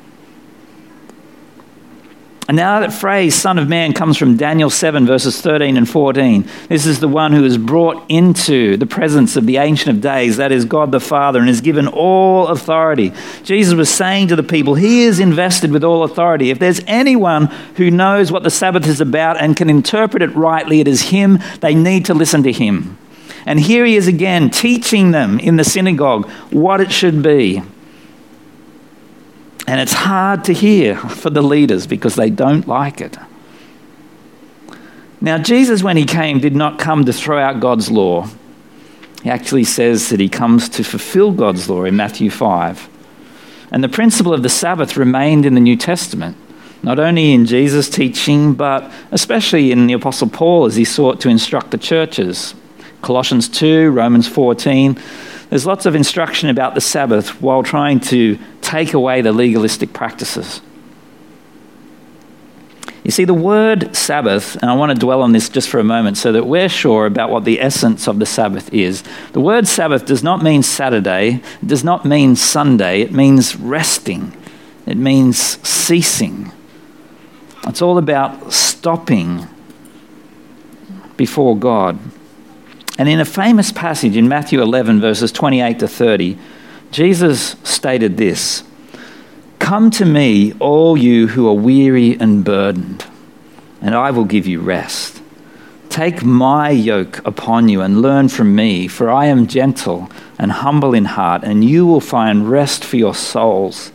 And 2.51 2.57
now 2.57 2.81
that 2.81 2.93
phrase, 2.93 3.37
Son 3.37 3.59
of 3.59 3.69
Man, 3.69 3.93
comes 3.93 4.17
from 4.17 4.37
Daniel 4.37 4.71
7, 4.71 5.07
verses 5.07 5.41
13 5.41 5.77
and 5.77 5.89
14. 5.89 6.45
This 6.69 6.85
is 6.85 6.99
the 6.99 7.07
one 7.07 7.33
who 7.33 7.45
is 7.45 7.57
brought 7.57 8.05
into 8.09 8.77
the 8.77 8.87
presence 8.87 9.37
of 9.37 9.47
the 9.47 9.59
Ancient 9.59 9.95
of 9.95 10.03
Days, 10.03 10.39
that 10.39 10.51
is 10.51 10.65
God 10.65 10.91
the 10.91 10.99
Father, 10.99 11.39
and 11.39 11.49
is 11.49 11.61
given 11.61 11.87
all 11.87 12.49
authority. 12.49 13.13
Jesus 13.45 13.75
was 13.75 13.89
saying 13.89 14.27
to 14.27 14.35
the 14.35 14.43
people, 14.43 14.75
He 14.75 15.05
is 15.05 15.21
invested 15.21 15.71
with 15.71 15.85
all 15.85 16.03
authority. 16.03 16.51
If 16.51 16.59
there's 16.59 16.81
anyone 16.89 17.47
who 17.77 17.89
knows 17.89 18.33
what 18.33 18.43
the 18.43 18.51
Sabbath 18.51 18.89
is 18.89 19.01
about 19.01 19.37
and 19.37 19.57
can 19.57 19.71
interpret 19.71 20.21
it 20.21 20.35
rightly, 20.35 20.81
it 20.81 20.89
is 20.89 21.11
Him. 21.11 21.39
They 21.61 21.77
need 21.77 22.05
to 22.07 22.15
listen 22.15 22.43
to 22.43 22.51
Him. 22.51 22.99
And 23.47 23.61
here 23.61 23.85
He 23.85 23.95
is 23.95 24.09
again, 24.09 24.51
teaching 24.51 25.13
them 25.13 25.39
in 25.39 25.55
the 25.55 25.63
synagogue 25.63 26.29
what 26.51 26.81
it 26.81 26.91
should 26.91 27.23
be. 27.23 27.63
And 29.71 29.79
it's 29.79 29.93
hard 29.93 30.43
to 30.47 30.53
hear 30.53 30.97
for 30.97 31.31
the 31.31 31.43
leaders 31.43 31.87
because 31.87 32.17
they 32.17 32.29
don't 32.29 32.67
like 32.67 33.01
it. 33.01 33.17
Now, 35.21 35.39
Jesus, 35.39 35.81
when 35.81 35.97
he 35.97 36.05
came, 36.05 36.41
did 36.41 36.57
not 36.57 36.81
come 36.81 37.05
to 37.05 37.13
throw 37.13 37.41
out 37.41 37.61
God's 37.61 37.89
law. 37.89 38.29
He 39.23 39.31
actually 39.31 39.63
says 39.63 40.09
that 40.09 40.19
he 40.19 40.29
comes 40.29 40.69
to 40.71 40.83
fulfill 40.83 41.31
God's 41.31 41.71
law 41.71 41.85
in 41.85 41.95
Matthew 41.95 42.31
5. 42.31 42.89
And 43.71 43.85
the 43.85 43.89
principle 43.89 44.35
of 44.35 44.43
the 44.43 44.49
Sabbath 44.49 44.97
remained 44.97 45.47
in 45.47 45.55
the 45.55 45.61
New 45.61 45.77
Testament, 45.77 46.37
not 46.83 46.99
only 46.99 47.33
in 47.33 47.47
Jesus' 47.47 47.89
teaching, 47.89 48.55
but 48.55 48.91
especially 49.13 49.71
in 49.71 49.87
the 49.87 49.93
Apostle 49.93 50.31
Paul 50.31 50.65
as 50.65 50.75
he 50.75 50.85
sought 50.85 51.21
to 51.21 51.29
instruct 51.29 51.71
the 51.71 51.79
churches. 51.79 52.57
Colossians 53.03 53.49
2, 53.49 53.93
Romans 53.93 54.27
14. 54.27 54.99
There's 55.51 55.67
lots 55.67 55.85
of 55.85 55.97
instruction 55.97 56.49
about 56.49 56.75
the 56.75 56.81
Sabbath 56.81 57.43
while 57.43 57.63
trying 57.65 58.01
to 58.01 58.39
take 58.63 58.95
away 58.95 59.21
the 59.21 59.33
legalistic 59.33 59.93
practices. 59.93 60.63
You 63.03 63.11
see, 63.11 63.25
the 63.25 63.35
word 63.35 63.97
Sabbath, 63.97 64.55
and 64.57 64.71
I 64.71 64.75
want 64.75 64.93
to 64.93 64.99
dwell 64.99 65.23
on 65.23 65.33
this 65.33 65.49
just 65.49 65.69
for 65.69 65.81
a 65.81 65.85
moment 65.85 66.17
so 66.19 66.31
that 66.33 66.47
we're 66.47 66.69
sure 66.69 67.07
about 67.07 67.31
what 67.31 67.45
the 67.45 67.61
essence 67.61 68.07
of 68.07 68.21
the 68.21 68.27
Sabbath 68.27 68.73
is. 68.73 69.03
The 69.33 69.41
word 69.41 69.67
Sabbath 69.67 70.07
does 70.07 70.23
not 70.23 70.43
mean 70.43 70.63
Saturday, 70.63 71.43
it 71.63 71.67
does 71.67 71.83
not 71.83 72.05
mean 72.05 72.37
Sunday, 72.37 73.01
it 73.01 73.11
means 73.11 73.57
resting, 73.57 74.37
it 74.87 74.97
means 74.97 75.39
ceasing. 75.67 76.53
It's 77.67 77.83
all 77.83 77.99
about 77.99 78.53
stopping 78.53 79.49
before 81.17 81.57
God. 81.57 81.99
And 83.01 83.09
in 83.09 83.19
a 83.19 83.25
famous 83.25 83.73
passage 83.73 84.15
in 84.15 84.29
Matthew 84.29 84.61
11, 84.61 85.01
verses 85.01 85.33
28 85.33 85.79
to 85.79 85.89
30, 85.89 86.37
Jesus 86.91 87.57
stated 87.65 88.19
this 88.19 88.63
Come 89.59 89.91
to 89.93 90.05
me, 90.05 90.53
all 90.59 90.99
you 90.99 91.29
who 91.29 91.49
are 91.49 91.55
weary 91.55 92.21
and 92.21 92.45
burdened, 92.45 93.07
and 93.81 93.95
I 93.95 94.11
will 94.11 94.27
give 94.27 94.47
you 94.47 94.61
rest. 94.61 95.23
Take 95.89 96.23
my 96.23 96.69
yoke 96.69 97.27
upon 97.27 97.71
you 97.71 97.81
and 97.81 98.03
learn 98.03 98.29
from 98.29 98.55
me, 98.55 98.87
for 98.87 99.11
I 99.11 99.25
am 99.29 99.47
gentle 99.47 100.11
and 100.39 100.53
humble 100.53 100.93
in 100.93 101.07
heart, 101.07 101.43
and 101.43 101.65
you 101.65 101.87
will 101.87 102.03
find 102.03 102.51
rest 102.51 102.85
for 102.85 102.99
your 102.99 103.15
souls. 103.15 103.93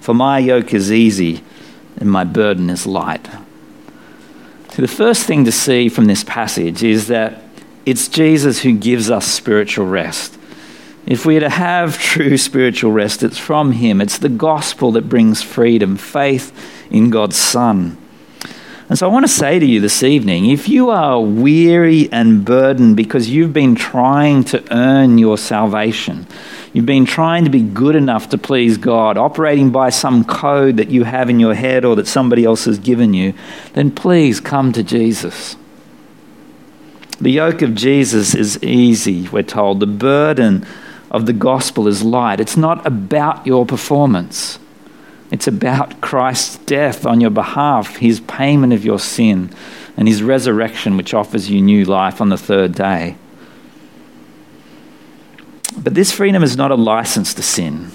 For 0.00 0.14
my 0.14 0.38
yoke 0.38 0.72
is 0.72 0.90
easy 0.90 1.44
and 1.98 2.10
my 2.10 2.24
burden 2.24 2.70
is 2.70 2.86
light. 2.86 3.28
So, 4.70 4.80
the 4.80 4.88
first 4.88 5.24
thing 5.24 5.44
to 5.44 5.52
see 5.52 5.90
from 5.90 6.06
this 6.06 6.24
passage 6.24 6.82
is 6.82 7.08
that 7.08 7.42
it's 7.86 8.08
Jesus 8.08 8.60
who 8.60 8.76
gives 8.76 9.10
us 9.10 9.26
spiritual 9.26 9.86
rest. 9.86 10.36
If 11.06 11.24
we 11.24 11.36
are 11.36 11.40
to 11.40 11.48
have 11.48 11.98
true 12.00 12.36
spiritual 12.36 12.90
rest, 12.90 13.22
it's 13.22 13.38
from 13.38 13.72
Him. 13.72 14.00
It's 14.00 14.18
the 14.18 14.28
gospel 14.28 14.90
that 14.92 15.08
brings 15.08 15.40
freedom, 15.40 15.96
faith 15.96 16.52
in 16.90 17.10
God's 17.10 17.36
Son. 17.36 17.96
And 18.88 18.96
so 18.96 19.08
I 19.08 19.12
want 19.12 19.24
to 19.24 19.32
say 19.32 19.58
to 19.58 19.66
you 19.66 19.80
this 19.80 20.04
evening 20.04 20.46
if 20.46 20.68
you 20.68 20.90
are 20.90 21.20
weary 21.20 22.10
and 22.12 22.44
burdened 22.44 22.96
because 22.96 23.28
you've 23.28 23.52
been 23.52 23.74
trying 23.74 24.44
to 24.44 24.64
earn 24.72 25.18
your 25.18 25.38
salvation, 25.38 26.26
you've 26.72 26.86
been 26.86 27.04
trying 27.04 27.44
to 27.44 27.50
be 27.50 27.62
good 27.62 27.96
enough 27.96 28.28
to 28.30 28.38
please 28.38 28.78
God, 28.78 29.16
operating 29.16 29.70
by 29.70 29.90
some 29.90 30.24
code 30.24 30.76
that 30.76 30.90
you 30.90 31.02
have 31.02 31.28
in 31.28 31.40
your 31.40 31.54
head 31.54 31.84
or 31.84 31.96
that 31.96 32.06
somebody 32.06 32.44
else 32.44 32.64
has 32.66 32.78
given 32.78 33.12
you, 33.12 33.34
then 33.72 33.90
please 33.90 34.40
come 34.40 34.72
to 34.72 34.84
Jesus. 34.84 35.56
The 37.20 37.30
yoke 37.30 37.62
of 37.62 37.74
Jesus 37.74 38.34
is 38.34 38.62
easy, 38.62 39.28
we're 39.28 39.42
told. 39.42 39.80
The 39.80 39.86
burden 39.86 40.66
of 41.10 41.26
the 41.26 41.32
gospel 41.32 41.88
is 41.88 42.02
light. 42.02 42.40
It's 42.40 42.56
not 42.56 42.86
about 42.86 43.46
your 43.46 43.64
performance. 43.64 44.58
It's 45.30 45.48
about 45.48 46.00
Christ's 46.00 46.58
death 46.58 47.06
on 47.06 47.20
your 47.20 47.30
behalf, 47.30 47.96
his 47.96 48.20
payment 48.20 48.72
of 48.72 48.84
your 48.84 48.98
sin, 48.98 49.50
and 49.96 50.06
his 50.06 50.22
resurrection, 50.22 50.96
which 50.96 51.14
offers 51.14 51.50
you 51.50 51.60
new 51.62 51.84
life 51.84 52.20
on 52.20 52.28
the 52.28 52.36
third 52.36 52.72
day. 52.72 53.16
But 55.78 55.94
this 55.94 56.12
freedom 56.12 56.42
is 56.42 56.56
not 56.56 56.70
a 56.70 56.76
license 56.76 57.34
to 57.34 57.42
sin. 57.42 57.90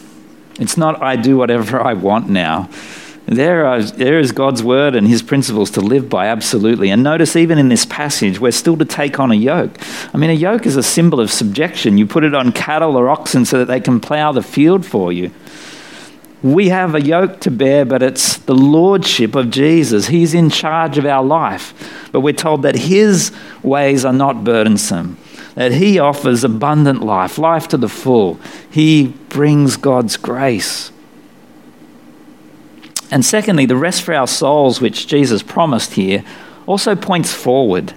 It's 0.59 0.77
not, 0.77 1.01
I 1.01 1.15
do 1.15 1.37
whatever 1.37 1.81
I 1.81 1.93
want 1.93 2.29
now. 2.29 2.69
There, 3.31 3.65
are, 3.65 3.81
there 3.81 4.19
is 4.19 4.31
God's 4.31 4.61
word 4.61 4.93
and 4.93 5.07
his 5.07 5.21
principles 5.21 5.71
to 5.71 5.81
live 5.81 6.09
by, 6.09 6.27
absolutely. 6.27 6.89
And 6.89 7.01
notice, 7.01 7.35
even 7.35 7.57
in 7.57 7.69
this 7.69 7.85
passage, 7.85 8.39
we're 8.39 8.51
still 8.51 8.77
to 8.77 8.85
take 8.85 9.19
on 9.19 9.31
a 9.31 9.35
yoke. 9.35 9.71
I 10.13 10.17
mean, 10.17 10.29
a 10.29 10.33
yoke 10.33 10.65
is 10.65 10.75
a 10.75 10.83
symbol 10.83 11.19
of 11.19 11.31
subjection. 11.31 11.97
You 11.97 12.05
put 12.05 12.25
it 12.25 12.35
on 12.35 12.51
cattle 12.51 12.97
or 12.97 13.09
oxen 13.09 13.45
so 13.45 13.59
that 13.59 13.65
they 13.65 13.79
can 13.79 13.99
plow 14.01 14.31
the 14.33 14.43
field 14.43 14.85
for 14.85 15.13
you 15.13 15.31
we 16.43 16.69
have 16.69 16.95
a 16.95 17.01
yoke 17.01 17.39
to 17.41 17.51
bear, 17.51 17.85
but 17.85 18.01
it's 18.01 18.37
the 18.37 18.55
lordship 18.55 19.35
of 19.35 19.51
Jesus. 19.51 20.07
He's 20.07 20.33
in 20.33 20.49
charge 20.49 20.97
of 20.97 21.05
our 21.05 21.23
life. 21.23 22.09
But 22.11 22.21
we're 22.21 22.33
told 22.33 22.63
that 22.63 22.75
his 22.75 23.31
ways 23.61 24.05
are 24.05 24.13
not 24.13 24.43
burdensome, 24.43 25.17
that 25.53 25.71
he 25.71 25.99
offers 25.99 26.43
abundant 26.43 27.03
life, 27.03 27.37
life 27.37 27.67
to 27.69 27.77
the 27.77 27.89
full. 27.89 28.39
He 28.71 29.09
brings 29.29 29.77
God's 29.77 30.17
grace. 30.17 30.91
And 33.11 33.25
secondly, 33.25 33.65
the 33.65 33.75
rest 33.75 34.03
for 34.03 34.13
our 34.13 34.27
souls, 34.27 34.79
which 34.79 35.05
Jesus 35.05 35.43
promised 35.43 35.93
here, 35.93 36.23
also 36.65 36.95
points 36.95 37.33
forward. 37.33 37.93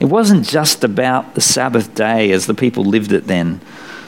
It 0.00 0.06
wasn't 0.06 0.46
just 0.46 0.84
about 0.84 1.34
the 1.34 1.40
Sabbath 1.40 1.94
day 1.94 2.32
as 2.32 2.46
the 2.46 2.54
people 2.54 2.84
lived 2.84 3.12
it 3.12 3.26
then. 3.28 3.60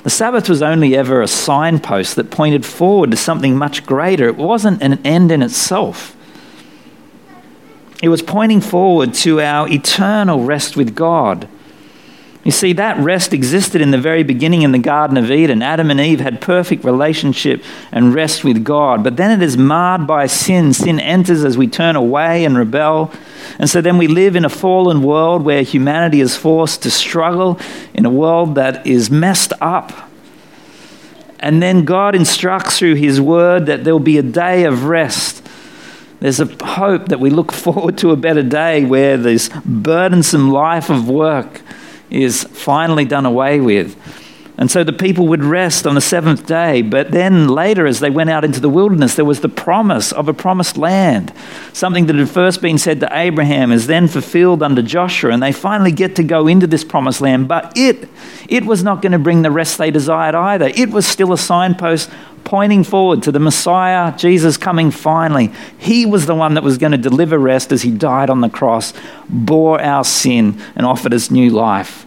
The 0.02 0.10
Sabbath 0.10 0.48
was 0.48 0.62
only 0.62 0.96
ever 0.96 1.20
a 1.20 1.28
signpost 1.28 2.16
that 2.16 2.30
pointed 2.30 2.64
forward 2.64 3.10
to 3.10 3.16
something 3.16 3.56
much 3.56 3.84
greater. 3.86 4.26
It 4.26 4.36
wasn't 4.36 4.82
an 4.82 4.98
end 5.04 5.30
in 5.30 5.42
itself. 5.42 6.16
It 8.02 8.08
was 8.08 8.22
pointing 8.22 8.62
forward 8.62 9.12
to 9.14 9.40
our 9.40 9.68
eternal 9.68 10.42
rest 10.42 10.76
with 10.76 10.94
God. 10.94 11.48
You 12.42 12.50
see, 12.50 12.72
that 12.72 12.96
rest 12.98 13.35
existed 13.35 13.83
in 13.83 13.90
the 13.90 13.98
very 13.98 14.22
beginning 14.22 14.62
in 14.62 14.72
the 14.72 14.79
Garden 14.79 15.18
of 15.18 15.31
Eden. 15.31 15.61
Adam 15.61 15.90
and 15.90 16.00
Eve 16.00 16.20
had 16.20 16.40
perfect 16.40 16.85
relationship 16.85 17.62
and 17.92 18.14
rest 18.14 18.44
with 18.44 18.64
God. 18.64 19.05
But 19.05 19.18
then 19.18 19.31
it 19.31 19.44
is 19.44 19.59
marred 19.59 20.07
by 20.07 20.26
sin. 20.26 20.72
Sin 20.72 20.98
enters 20.98 21.44
as 21.44 21.59
we 21.59 21.66
turn 21.66 21.96
away 21.96 22.46
and 22.46 22.57
rebel. 22.57 23.12
And 23.59 23.68
so 23.68 23.83
then 23.83 23.98
we 23.98 24.07
live 24.07 24.37
in 24.37 24.46
a 24.46 24.48
fallen 24.48 25.03
world 25.03 25.42
where 25.42 25.62
humanity 25.62 26.22
is 26.22 26.35
forced 26.35 26.83
to 26.85 26.90
struggle 26.90 27.61
in 27.92 28.07
a 28.07 28.11
world 28.11 28.55
that 28.55 28.87
is 28.87 29.11
messed 29.11 29.53
up. 29.61 29.92
And 31.40 31.62
then 31.62 31.85
God 31.85 32.14
instructs 32.14 32.79
through 32.79 32.94
His 32.94 33.20
word 33.20 33.66
that 33.66 33.85
there 33.85 33.94
will 33.94 34.00
be 34.00 34.18
a 34.18 34.22
day 34.22 34.64
of 34.64 34.85
rest. 34.85 35.46
There's 36.20 36.40
a 36.40 36.46
hope 36.64 37.09
that 37.09 37.20
we 37.20 37.29
look 37.29 37.53
forward 37.53 37.98
to 37.98 38.12
a 38.12 38.16
better 38.16 38.42
day 38.42 38.85
where 38.87 39.18
this 39.18 39.50
burdensome 39.66 40.50
life 40.50 40.88
of 40.88 41.07
work 41.07 41.61
is 42.10 42.44
finally 42.44 43.04
done 43.04 43.26
away 43.26 43.60
with. 43.60 43.96
And 44.60 44.70
so 44.70 44.84
the 44.84 44.92
people 44.92 45.26
would 45.28 45.42
rest 45.42 45.86
on 45.86 45.94
the 45.94 46.02
seventh 46.02 46.46
day. 46.46 46.82
But 46.82 47.12
then 47.12 47.48
later, 47.48 47.86
as 47.86 48.00
they 48.00 48.10
went 48.10 48.28
out 48.28 48.44
into 48.44 48.60
the 48.60 48.68
wilderness, 48.68 49.14
there 49.14 49.24
was 49.24 49.40
the 49.40 49.48
promise 49.48 50.12
of 50.12 50.28
a 50.28 50.34
promised 50.34 50.76
land. 50.76 51.32
Something 51.72 52.04
that 52.06 52.16
had 52.16 52.28
first 52.28 52.60
been 52.60 52.76
said 52.76 53.00
to 53.00 53.08
Abraham 53.10 53.72
is 53.72 53.86
then 53.86 54.06
fulfilled 54.06 54.62
under 54.62 54.82
Joshua. 54.82 55.32
And 55.32 55.42
they 55.42 55.52
finally 55.52 55.92
get 55.92 56.14
to 56.16 56.22
go 56.22 56.46
into 56.46 56.66
this 56.66 56.84
promised 56.84 57.22
land. 57.22 57.48
But 57.48 57.72
it, 57.74 58.06
it 58.50 58.66
was 58.66 58.84
not 58.84 59.00
going 59.00 59.12
to 59.12 59.18
bring 59.18 59.40
the 59.40 59.50
rest 59.50 59.78
they 59.78 59.90
desired 59.90 60.34
either. 60.34 60.70
It 60.74 60.90
was 60.90 61.06
still 61.06 61.32
a 61.32 61.38
signpost 61.38 62.10
pointing 62.44 62.84
forward 62.84 63.22
to 63.22 63.32
the 63.32 63.40
Messiah, 63.40 64.14
Jesus 64.18 64.58
coming 64.58 64.90
finally. 64.90 65.50
He 65.78 66.04
was 66.04 66.26
the 66.26 66.34
one 66.34 66.52
that 66.52 66.62
was 66.62 66.76
going 66.76 66.92
to 66.92 66.98
deliver 66.98 67.38
rest 67.38 67.72
as 67.72 67.80
he 67.80 67.90
died 67.90 68.28
on 68.28 68.42
the 68.42 68.50
cross, 68.50 68.92
bore 69.26 69.80
our 69.80 70.04
sin, 70.04 70.60
and 70.76 70.84
offered 70.84 71.14
us 71.14 71.30
new 71.30 71.48
life. 71.48 72.04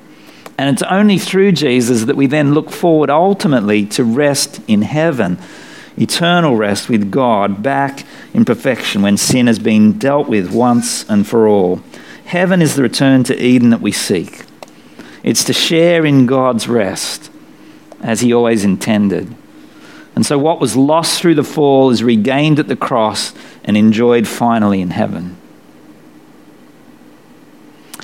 And 0.58 0.70
it's 0.70 0.84
only 0.84 1.18
through 1.18 1.54
Jesus 1.54 2.04
that 2.06 2.16
we 2.16 2.28
then 2.28 2.54
look 2.54 2.70
forward 2.70 3.10
ultimately 3.10 3.86
to 3.88 4.04
rest 4.04 4.62
in 4.68 4.84
heaven, 4.84 5.40
eternal 5.98 6.56
rest 6.56 6.90
with 6.90 7.12
God, 7.12 7.64
back 7.64 8.06
in 8.34 8.46
perfection 8.46 9.02
when 9.02 9.18
sin 9.18 9.48
has 9.48 9.60
been 9.60 9.98
dealt 9.98 10.28
with 10.28 10.54
once 10.54 11.10
and 11.10 11.28
for 11.28 11.48
all. 11.48 11.82
Heaven 12.26 12.62
is 12.62 12.76
the 12.76 12.84
return 12.84 13.24
to 13.26 13.44
Eden 13.44 13.72
that 13.72 13.82
we 13.82 13.92
seek. 13.92 14.44
It's 15.24 15.44
to 15.46 15.54
share 15.54 16.06
in 16.06 16.26
God's 16.26 16.68
rest 16.68 17.32
as 18.02 18.22
He 18.22 18.34
always 18.34 18.64
intended. 18.64 19.36
And 20.16 20.26
so, 20.26 20.38
what 20.38 20.60
was 20.60 20.76
lost 20.76 21.20
through 21.20 21.36
the 21.36 21.44
fall 21.44 21.90
is 21.90 22.04
regained 22.04 22.60
at 22.60 22.68
the 22.68 22.76
cross 22.76 23.34
and 23.64 23.76
enjoyed 23.76 24.28
finally 24.28 24.82
in 24.82 24.92
heaven. 24.92 25.38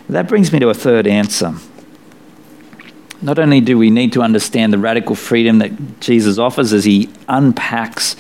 That 0.08 0.28
brings 0.28 0.52
me 0.52 0.58
to 0.60 0.70
a 0.70 0.74
third 0.74 1.06
answer. 1.06 1.54
Not 3.22 3.38
only 3.38 3.60
do 3.60 3.78
we 3.78 3.90
need 3.90 4.14
to 4.14 4.22
understand 4.22 4.72
the 4.72 4.78
radical 4.78 5.16
freedom 5.16 5.60
that 5.60 6.00
Jesus 6.00 6.38
offers 6.38 6.72
as 6.72 6.86
he 6.86 7.10
unpacks 7.28 8.16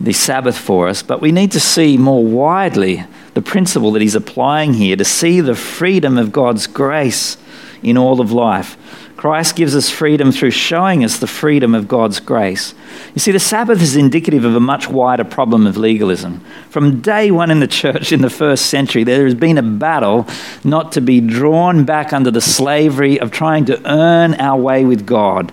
the 0.00 0.12
Sabbath 0.12 0.56
for 0.56 0.88
us, 0.88 1.02
but 1.02 1.20
we 1.20 1.32
need 1.32 1.52
to 1.52 1.60
see 1.60 1.96
more 1.96 2.24
widely 2.24 3.04
the 3.34 3.42
principle 3.42 3.92
that 3.92 4.02
he's 4.02 4.14
applying 4.14 4.74
here 4.74 4.96
to 4.96 5.04
see 5.04 5.40
the 5.40 5.54
freedom 5.54 6.18
of 6.18 6.32
God's 6.32 6.66
grace 6.66 7.36
in 7.82 7.98
all 7.98 8.20
of 8.20 8.30
life. 8.30 8.76
Christ 9.16 9.56
gives 9.56 9.74
us 9.74 9.88
freedom 9.88 10.30
through 10.30 10.50
showing 10.50 11.02
us 11.02 11.18
the 11.18 11.26
freedom 11.26 11.74
of 11.74 11.88
God's 11.88 12.20
grace. 12.20 12.74
You 13.14 13.20
see, 13.20 13.32
the 13.32 13.40
Sabbath 13.40 13.80
is 13.80 13.96
indicative 13.96 14.44
of 14.44 14.54
a 14.54 14.60
much 14.60 14.88
wider 14.88 15.24
problem 15.24 15.66
of 15.66 15.78
legalism. 15.78 16.40
From 16.68 17.00
day 17.00 17.30
one 17.30 17.50
in 17.50 17.60
the 17.60 17.66
church 17.66 18.12
in 18.12 18.20
the 18.20 18.28
first 18.28 18.66
century, 18.66 19.04
there 19.04 19.24
has 19.24 19.34
been 19.34 19.56
a 19.56 19.62
battle 19.62 20.26
not 20.64 20.92
to 20.92 21.00
be 21.00 21.22
drawn 21.22 21.84
back 21.84 22.12
under 22.12 22.30
the 22.30 22.42
slavery 22.42 23.18
of 23.18 23.30
trying 23.30 23.64
to 23.66 23.80
earn 23.90 24.34
our 24.34 24.60
way 24.60 24.84
with 24.84 25.06
God. 25.06 25.50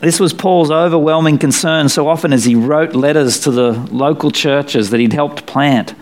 This 0.00 0.18
was 0.18 0.32
Paul's 0.32 0.70
overwhelming 0.70 1.38
concern 1.38 1.90
so 1.90 2.08
often 2.08 2.32
as 2.32 2.44
he 2.44 2.54
wrote 2.54 2.94
letters 2.94 3.40
to 3.40 3.50
the 3.50 3.72
local 3.90 4.30
churches 4.30 4.90
that 4.90 5.00
he'd 5.00 5.12
helped 5.12 5.46
plant 5.46 5.94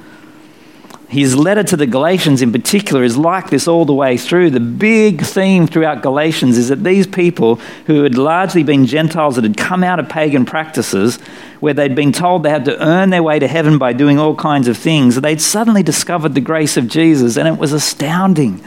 his 1.08 1.36
letter 1.36 1.62
to 1.62 1.76
the 1.76 1.86
Galatians 1.86 2.42
in 2.42 2.50
particular 2.50 3.04
is 3.04 3.16
like 3.16 3.50
this 3.50 3.68
all 3.68 3.84
the 3.84 3.94
way 3.94 4.16
through. 4.16 4.50
The 4.50 4.60
big 4.60 5.22
theme 5.22 5.66
throughout 5.66 6.02
Galatians 6.02 6.58
is 6.58 6.68
that 6.68 6.82
these 6.82 7.06
people, 7.06 7.56
who 7.86 8.02
had 8.02 8.16
largely 8.16 8.62
been 8.62 8.86
Gentiles 8.86 9.36
that 9.36 9.44
had 9.44 9.56
come 9.56 9.84
out 9.84 10.00
of 10.00 10.08
pagan 10.08 10.44
practices, 10.44 11.18
where 11.60 11.74
they'd 11.74 11.94
been 11.94 12.12
told 12.12 12.42
they 12.42 12.50
had 12.50 12.64
to 12.64 12.82
earn 12.82 13.10
their 13.10 13.22
way 13.22 13.38
to 13.38 13.46
heaven 13.46 13.78
by 13.78 13.92
doing 13.92 14.18
all 14.18 14.34
kinds 14.34 14.66
of 14.66 14.76
things, 14.76 15.20
they'd 15.20 15.40
suddenly 15.40 15.82
discovered 15.82 16.34
the 16.34 16.40
grace 16.40 16.76
of 16.76 16.88
Jesus, 16.88 17.36
and 17.36 17.46
it 17.46 17.58
was 17.58 17.72
astounding. 17.72 18.62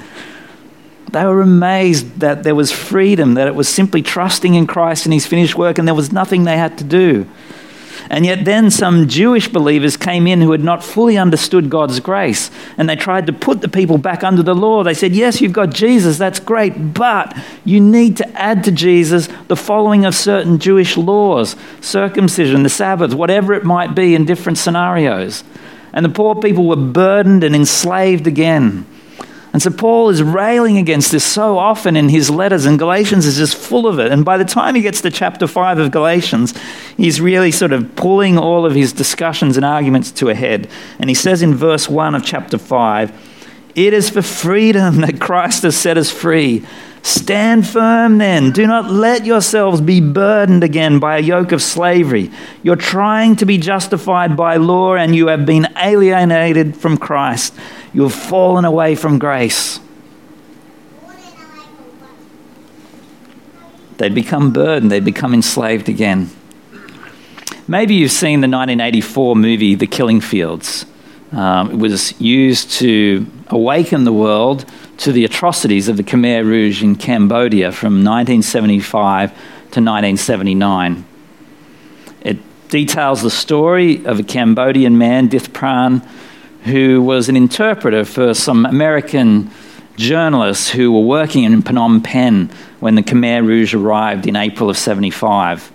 They 1.11 1.23
were 1.23 1.41
amazed 1.41 2.19
that 2.19 2.43
there 2.43 2.55
was 2.55 2.71
freedom, 2.71 3.33
that 3.35 3.47
it 3.47 3.55
was 3.55 3.67
simply 3.67 4.01
trusting 4.01 4.55
in 4.55 4.67
Christ 4.67 5.05
and 5.05 5.13
his 5.13 5.25
finished 5.25 5.55
work, 5.55 5.77
and 5.77 5.87
there 5.87 5.95
was 5.95 6.11
nothing 6.11 6.43
they 6.43 6.57
had 6.57 6.77
to 6.77 6.83
do. 6.83 7.27
And 8.09 8.25
yet, 8.25 8.45
then 8.45 8.71
some 8.71 9.07
Jewish 9.07 9.47
believers 9.47 9.97
came 9.97 10.27
in 10.27 10.41
who 10.41 10.51
had 10.51 10.63
not 10.63 10.83
fully 10.83 11.17
understood 11.17 11.69
God's 11.69 11.99
grace. 11.99 12.49
And 12.77 12.89
they 12.89 12.95
tried 12.95 13.27
to 13.27 13.33
put 13.33 13.61
the 13.61 13.69
people 13.69 13.97
back 13.97 14.23
under 14.23 14.43
the 14.43 14.55
law. 14.55 14.83
They 14.83 14.93
said, 14.93 15.13
Yes, 15.13 15.41
you've 15.41 15.53
got 15.53 15.71
Jesus, 15.71 16.17
that's 16.17 16.39
great, 16.39 16.93
but 16.93 17.37
you 17.65 17.79
need 17.79 18.17
to 18.17 18.27
add 18.39 18.63
to 18.65 18.71
Jesus 18.71 19.27
the 19.47 19.55
following 19.55 20.05
of 20.05 20.15
certain 20.15 20.59
Jewish 20.59 20.97
laws 20.97 21.55
circumcision, 21.81 22.63
the 22.63 22.69
Sabbath, 22.69 23.13
whatever 23.13 23.53
it 23.53 23.63
might 23.63 23.95
be 23.95 24.15
in 24.15 24.25
different 24.25 24.57
scenarios. 24.57 25.43
And 25.93 26.05
the 26.05 26.09
poor 26.09 26.35
people 26.35 26.67
were 26.67 26.75
burdened 26.75 27.43
and 27.43 27.55
enslaved 27.55 28.27
again. 28.27 28.85
And 29.53 29.61
so 29.61 29.71
Paul 29.71 30.09
is 30.09 30.21
railing 30.21 30.77
against 30.77 31.11
this 31.11 31.23
so 31.23 31.57
often 31.57 31.95
in 31.95 32.09
his 32.09 32.29
letters, 32.29 32.65
and 32.65 32.77
Galatians 32.77 33.25
is 33.25 33.37
just 33.37 33.55
full 33.55 33.87
of 33.87 33.97
it. 33.97 34.11
And 34.11 34.25
by 34.25 34.37
the 34.37 34.45
time 34.45 34.75
he 34.75 34.81
gets 34.81 35.01
to 35.01 35.09
chapter 35.09 35.47
5 35.47 35.79
of 35.79 35.91
Galatians, 35.91 36.53
he's 36.97 37.21
really 37.21 37.51
sort 37.51 37.71
of 37.71 37.95
pulling 37.95 38.37
all 38.37 38.65
of 38.65 38.75
his 38.75 38.93
discussions 38.93 39.55
and 39.55 39.65
arguments 39.65 40.11
to 40.11 40.29
a 40.29 40.35
head. 40.35 40.69
And 40.99 41.09
he 41.09 41.15
says 41.15 41.41
in 41.41 41.55
verse 41.55 41.89
1 41.89 42.13
of 42.13 42.25
chapter 42.25 42.57
5, 42.57 43.71
It 43.75 43.93
is 43.93 44.09
for 44.09 44.21
freedom 44.21 45.01
that 45.01 45.21
Christ 45.21 45.63
has 45.63 45.77
set 45.77 45.97
us 45.97 46.11
free. 46.11 46.65
Stand 47.07 47.65
firm 47.65 48.17
then. 48.17 48.51
Do 48.51 48.67
not 48.67 48.91
let 48.91 49.25
yourselves 49.25 49.79
be 49.79 50.01
burdened 50.01 50.61
again 50.61 50.99
by 50.99 51.17
a 51.17 51.21
yoke 51.21 51.53
of 51.53 51.61
slavery. 51.61 52.31
You're 52.63 52.75
trying 52.75 53.37
to 53.37 53.45
be 53.45 53.57
justified 53.57 54.35
by 54.35 54.57
law 54.57 54.95
and 54.95 55.15
you 55.15 55.27
have 55.27 55.45
been 55.45 55.69
alienated 55.77 56.75
from 56.75 56.97
Christ. 56.97 57.53
You 57.97 58.03
have 58.03 58.13
fallen 58.13 58.63
away 58.63 58.93
from 58.93 59.17
grace. 59.17 59.79
They'd 63.97 64.13
become 64.13 64.53
burdened, 64.53 64.91
they'd 64.91 65.03
become 65.03 65.33
enslaved 65.33 65.89
again. 65.89 66.29
Maybe 67.67 67.95
you've 67.95 68.11
seen 68.11 68.41
the 68.41 68.47
1984 68.47 69.35
movie 69.35 69.73
The 69.73 69.87
Killing 69.87 70.21
Fields. 70.21 70.85
Um, 71.31 71.71
it 71.71 71.77
was 71.77 72.21
used 72.21 72.69
to 72.73 73.25
awaken 73.47 74.03
the 74.03 74.13
world 74.13 74.65
to 74.97 75.11
the 75.11 75.25
atrocities 75.25 75.87
of 75.87 75.97
the 75.97 76.03
Khmer 76.03 76.45
Rouge 76.45 76.83
in 76.83 76.97
Cambodia 76.97 77.71
from 77.71 78.03
1975 78.03 79.31
to 79.31 79.35
1979. 79.81 81.03
It 82.21 82.37
details 82.69 83.23
the 83.23 83.31
story 83.31 84.05
of 84.05 84.19
a 84.19 84.23
Cambodian 84.23 84.99
man, 84.99 85.29
Dith 85.29 85.47
Pran, 85.47 86.07
who 86.67 87.01
was 87.01 87.29
an 87.29 87.35
interpreter 87.35 88.05
for 88.05 88.33
some 88.33 88.65
American 88.65 89.49
journalists 89.95 90.69
who 90.69 90.91
were 90.91 91.01
working 91.01 91.43
in 91.43 91.61
Phnom 91.63 92.03
Penh 92.03 92.49
when 92.79 92.95
the 92.95 93.01
Khmer 93.01 93.45
Rouge 93.45 93.73
arrived 93.73 94.27
in 94.27 94.35
April 94.35 94.69
of 94.69 94.77
75. 94.77 95.67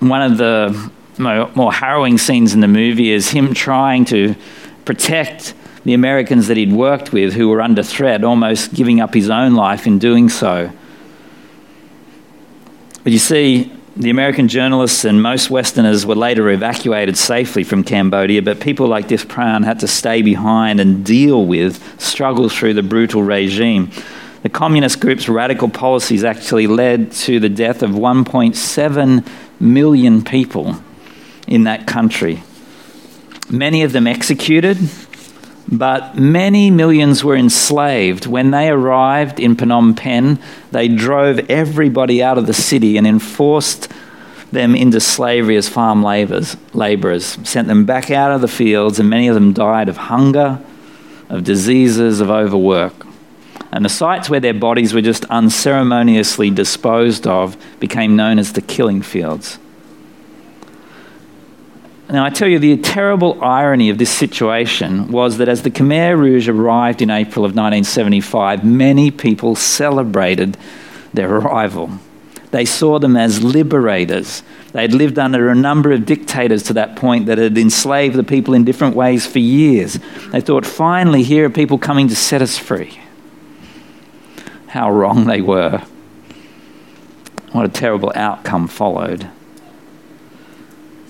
One 0.00 0.22
of 0.22 0.38
the 0.38 0.90
more 1.18 1.72
harrowing 1.72 2.18
scenes 2.18 2.54
in 2.54 2.60
the 2.60 2.68
movie 2.68 3.10
is 3.10 3.30
him 3.30 3.54
trying 3.54 4.04
to 4.06 4.34
protect 4.84 5.54
the 5.84 5.94
Americans 5.94 6.48
that 6.48 6.56
he'd 6.56 6.72
worked 6.72 7.12
with 7.12 7.34
who 7.34 7.48
were 7.48 7.60
under 7.60 7.82
threat, 7.82 8.24
almost 8.24 8.74
giving 8.74 9.00
up 9.00 9.14
his 9.14 9.30
own 9.30 9.54
life 9.54 9.86
in 9.86 9.98
doing 9.98 10.28
so. 10.28 10.70
But 13.02 13.12
you 13.12 13.18
see, 13.18 13.72
the 13.94 14.10
American 14.10 14.48
journalists 14.48 15.04
and 15.04 15.22
most 15.22 15.50
Westerners 15.50 16.06
were 16.06 16.14
later 16.14 16.48
evacuated 16.48 17.16
safely 17.16 17.62
from 17.62 17.84
Cambodia, 17.84 18.40
but 18.40 18.58
people 18.58 18.86
like 18.86 19.08
Dith 19.08 19.26
Pran 19.26 19.64
had 19.64 19.80
to 19.80 19.88
stay 19.88 20.22
behind 20.22 20.80
and 20.80 21.04
deal 21.04 21.44
with 21.44 22.00
struggles 22.00 22.54
through 22.56 22.74
the 22.74 22.82
brutal 22.82 23.22
regime. 23.22 23.90
The 24.42 24.48
communist 24.48 25.00
group's 25.00 25.28
radical 25.28 25.68
policies 25.68 26.24
actually 26.24 26.66
led 26.66 27.12
to 27.12 27.38
the 27.38 27.50
death 27.50 27.82
of 27.82 27.90
1.7 27.90 29.28
million 29.60 30.24
people 30.24 30.76
in 31.46 31.64
that 31.64 31.86
country. 31.86 32.42
Many 33.50 33.82
of 33.82 33.92
them 33.92 34.06
executed, 34.06 34.78
but 35.68 36.16
many 36.16 36.70
millions 36.70 37.22
were 37.24 37.36
enslaved. 37.36 38.26
When 38.26 38.50
they 38.50 38.68
arrived 38.68 39.40
in 39.40 39.56
Phnom 39.56 39.96
Penh, 39.96 40.38
they 40.70 40.88
drove 40.88 41.38
everybody 41.50 42.22
out 42.22 42.38
of 42.38 42.46
the 42.46 42.54
city 42.54 42.96
and 42.96 43.06
enforced 43.06 43.88
them 44.50 44.74
into 44.74 45.00
slavery 45.00 45.56
as 45.56 45.68
farm 45.68 46.02
laborers, 46.02 46.56
laborers, 46.74 47.38
sent 47.42 47.68
them 47.68 47.86
back 47.86 48.10
out 48.10 48.32
of 48.32 48.42
the 48.42 48.48
fields, 48.48 48.98
and 48.98 49.08
many 49.08 49.28
of 49.28 49.34
them 49.34 49.52
died 49.52 49.88
of 49.88 49.96
hunger, 49.96 50.60
of 51.30 51.44
diseases, 51.44 52.20
of 52.20 52.30
overwork. 52.30 53.06
And 53.72 53.84
the 53.84 53.88
sites 53.88 54.28
where 54.28 54.40
their 54.40 54.52
bodies 54.52 54.92
were 54.92 55.00
just 55.00 55.24
unceremoniously 55.26 56.50
disposed 56.50 57.26
of 57.26 57.56
became 57.80 58.14
known 58.16 58.38
as 58.38 58.52
the 58.52 58.60
killing 58.60 59.00
fields. 59.00 59.58
Now, 62.12 62.26
I 62.26 62.28
tell 62.28 62.46
you, 62.46 62.58
the 62.58 62.76
terrible 62.76 63.42
irony 63.42 63.88
of 63.88 63.96
this 63.96 64.10
situation 64.10 65.10
was 65.10 65.38
that 65.38 65.48
as 65.48 65.62
the 65.62 65.70
Khmer 65.70 66.18
Rouge 66.18 66.46
arrived 66.46 67.00
in 67.00 67.08
April 67.08 67.46
of 67.46 67.52
1975, 67.52 68.62
many 68.62 69.10
people 69.10 69.56
celebrated 69.56 70.58
their 71.14 71.34
arrival. 71.34 71.90
They 72.50 72.66
saw 72.66 72.98
them 72.98 73.16
as 73.16 73.42
liberators. 73.42 74.42
They 74.72 74.82
had 74.82 74.92
lived 74.92 75.18
under 75.18 75.48
a 75.48 75.54
number 75.54 75.90
of 75.90 76.04
dictators 76.04 76.62
to 76.64 76.74
that 76.74 76.96
point 76.96 77.24
that 77.26 77.38
had 77.38 77.56
enslaved 77.56 78.16
the 78.16 78.24
people 78.24 78.52
in 78.52 78.66
different 78.66 78.94
ways 78.94 79.26
for 79.26 79.38
years. 79.38 79.98
They 80.32 80.42
thought, 80.42 80.66
finally, 80.66 81.22
here 81.22 81.46
are 81.46 81.50
people 81.50 81.78
coming 81.78 82.08
to 82.08 82.16
set 82.16 82.42
us 82.42 82.58
free. 82.58 83.00
How 84.66 84.92
wrong 84.92 85.24
they 85.24 85.40
were. 85.40 85.82
What 87.52 87.64
a 87.64 87.70
terrible 87.70 88.12
outcome 88.14 88.68
followed. 88.68 89.30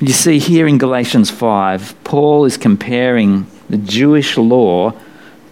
You 0.02 0.12
see, 0.12 0.40
here 0.40 0.66
in 0.66 0.78
Galatians 0.78 1.30
5, 1.30 2.02
Paul 2.02 2.44
is 2.44 2.56
comparing 2.56 3.46
the 3.70 3.76
Jewish 3.76 4.36
law 4.36 4.94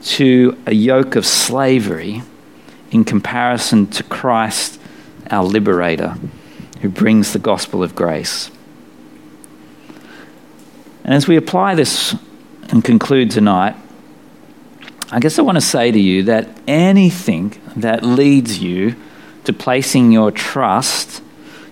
to 0.03 0.61
a 0.67 0.75
yoke 0.75 1.15
of 1.15 1.25
slavery 1.25 2.23
in 2.91 3.05
comparison 3.05 3.87
to 3.93 4.03
Christ, 4.03 4.81
our 5.31 5.45
liberator, 5.45 6.17
who 6.81 6.89
brings 6.89 7.33
the 7.33 7.39
gospel 7.39 7.85
of 7.85 7.95
grace. 7.95 8.51
And 11.05 11.15
as 11.15 11.29
we 11.29 11.37
apply 11.37 11.77
this 11.77 12.17
and 12.71 12.85
conclude 12.85 13.31
tonight, 13.31 13.77
I 15.13 15.21
guess 15.21 15.39
I 15.39 15.43
want 15.43 15.59
to 15.59 15.63
say 15.63 15.93
to 15.93 16.01
you 16.01 16.25
that 16.25 16.49
anything 16.67 17.57
that 17.77 18.03
leads 18.03 18.59
you 18.59 18.97
to 19.45 19.53
placing 19.53 20.11
your 20.11 20.33
trust 20.33 21.23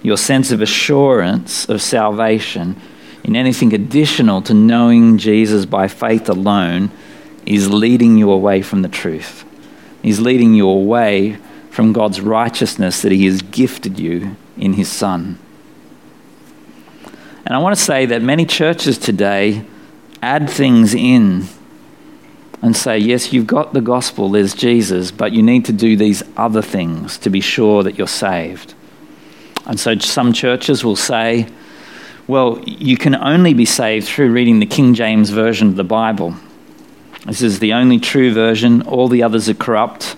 your 0.02 0.16
sense 0.16 0.50
of 0.50 0.60
assurance 0.60 1.68
of 1.68 1.82
salvation 1.82 2.80
in 3.24 3.36
anything 3.36 3.74
additional 3.74 4.40
to 4.42 4.54
knowing 4.54 5.18
Jesus 5.18 5.66
by 5.66 5.88
faith 5.88 6.28
alone 6.28 6.90
is 7.44 7.70
leading 7.70 8.16
you 8.16 8.30
away 8.30 8.62
from 8.62 8.82
the 8.82 8.88
truth. 8.88 9.44
He's 10.02 10.20
leading 10.20 10.54
you 10.54 10.68
away 10.68 11.38
from 11.70 11.92
God's 11.92 12.20
righteousness 12.20 13.02
that 13.02 13.12
He 13.12 13.26
has 13.26 13.42
gifted 13.42 13.98
you 13.98 14.36
in 14.56 14.74
His 14.74 14.88
Son. 14.88 15.38
And 17.44 17.54
I 17.54 17.58
want 17.58 17.76
to 17.76 17.82
say 17.82 18.06
that 18.06 18.22
many 18.22 18.44
churches 18.44 18.98
today 18.98 19.64
add 20.22 20.50
things 20.50 20.94
in 20.94 21.46
and 22.60 22.76
say, 22.76 22.98
yes, 22.98 23.32
you've 23.32 23.46
got 23.46 23.72
the 23.72 23.80
gospel, 23.80 24.30
there's 24.30 24.54
Jesus, 24.54 25.10
but 25.10 25.32
you 25.32 25.42
need 25.42 25.64
to 25.66 25.72
do 25.72 25.96
these 25.96 26.22
other 26.36 26.62
things 26.62 27.16
to 27.18 27.30
be 27.30 27.40
sure 27.40 27.82
that 27.82 27.96
you're 27.96 28.06
saved. 28.06 28.74
And 29.68 29.78
so 29.78 29.96
some 29.98 30.32
churches 30.32 30.82
will 30.82 30.96
say, 30.96 31.46
well, 32.26 32.62
you 32.66 32.96
can 32.96 33.14
only 33.14 33.54
be 33.54 33.64
saved 33.64 34.08
through 34.08 34.32
reading 34.32 34.60
the 34.60 34.66
King 34.66 34.94
James 34.94 35.30
Version 35.30 35.68
of 35.68 35.76
the 35.76 35.84
Bible. 35.84 36.34
This 37.26 37.42
is 37.42 37.58
the 37.58 37.74
only 37.74 37.98
true 37.98 38.32
version, 38.32 38.82
all 38.82 39.08
the 39.08 39.22
others 39.22 39.48
are 39.48 39.54
corrupt. 39.54 40.16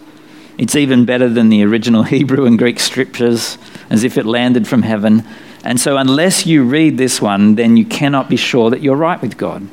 It's 0.57 0.77
even 0.77 1.05
better 1.05 1.29
than 1.29 1.49
the 1.49 1.65
original 1.65 2.03
Hebrew 2.05 2.47
and 2.47 2.59
Greek 2.59 2.79
scriptures, 2.79 3.59
as 3.91 4.05
if 4.05 4.17
it 4.17 4.27
landed 4.27 4.69
from 4.69 4.83
heaven. 4.83 5.25
And 5.65 5.81
so, 5.81 5.97
unless 5.97 6.47
you 6.47 6.65
read 6.65 6.97
this 6.97 7.21
one, 7.21 7.57
then 7.57 7.77
you 7.77 7.85
cannot 7.85 8.29
be 8.29 8.37
sure 8.37 8.71
that 8.71 8.81
you're 8.83 8.97
right 8.97 9.21
with 9.21 9.37
God. 9.37 9.67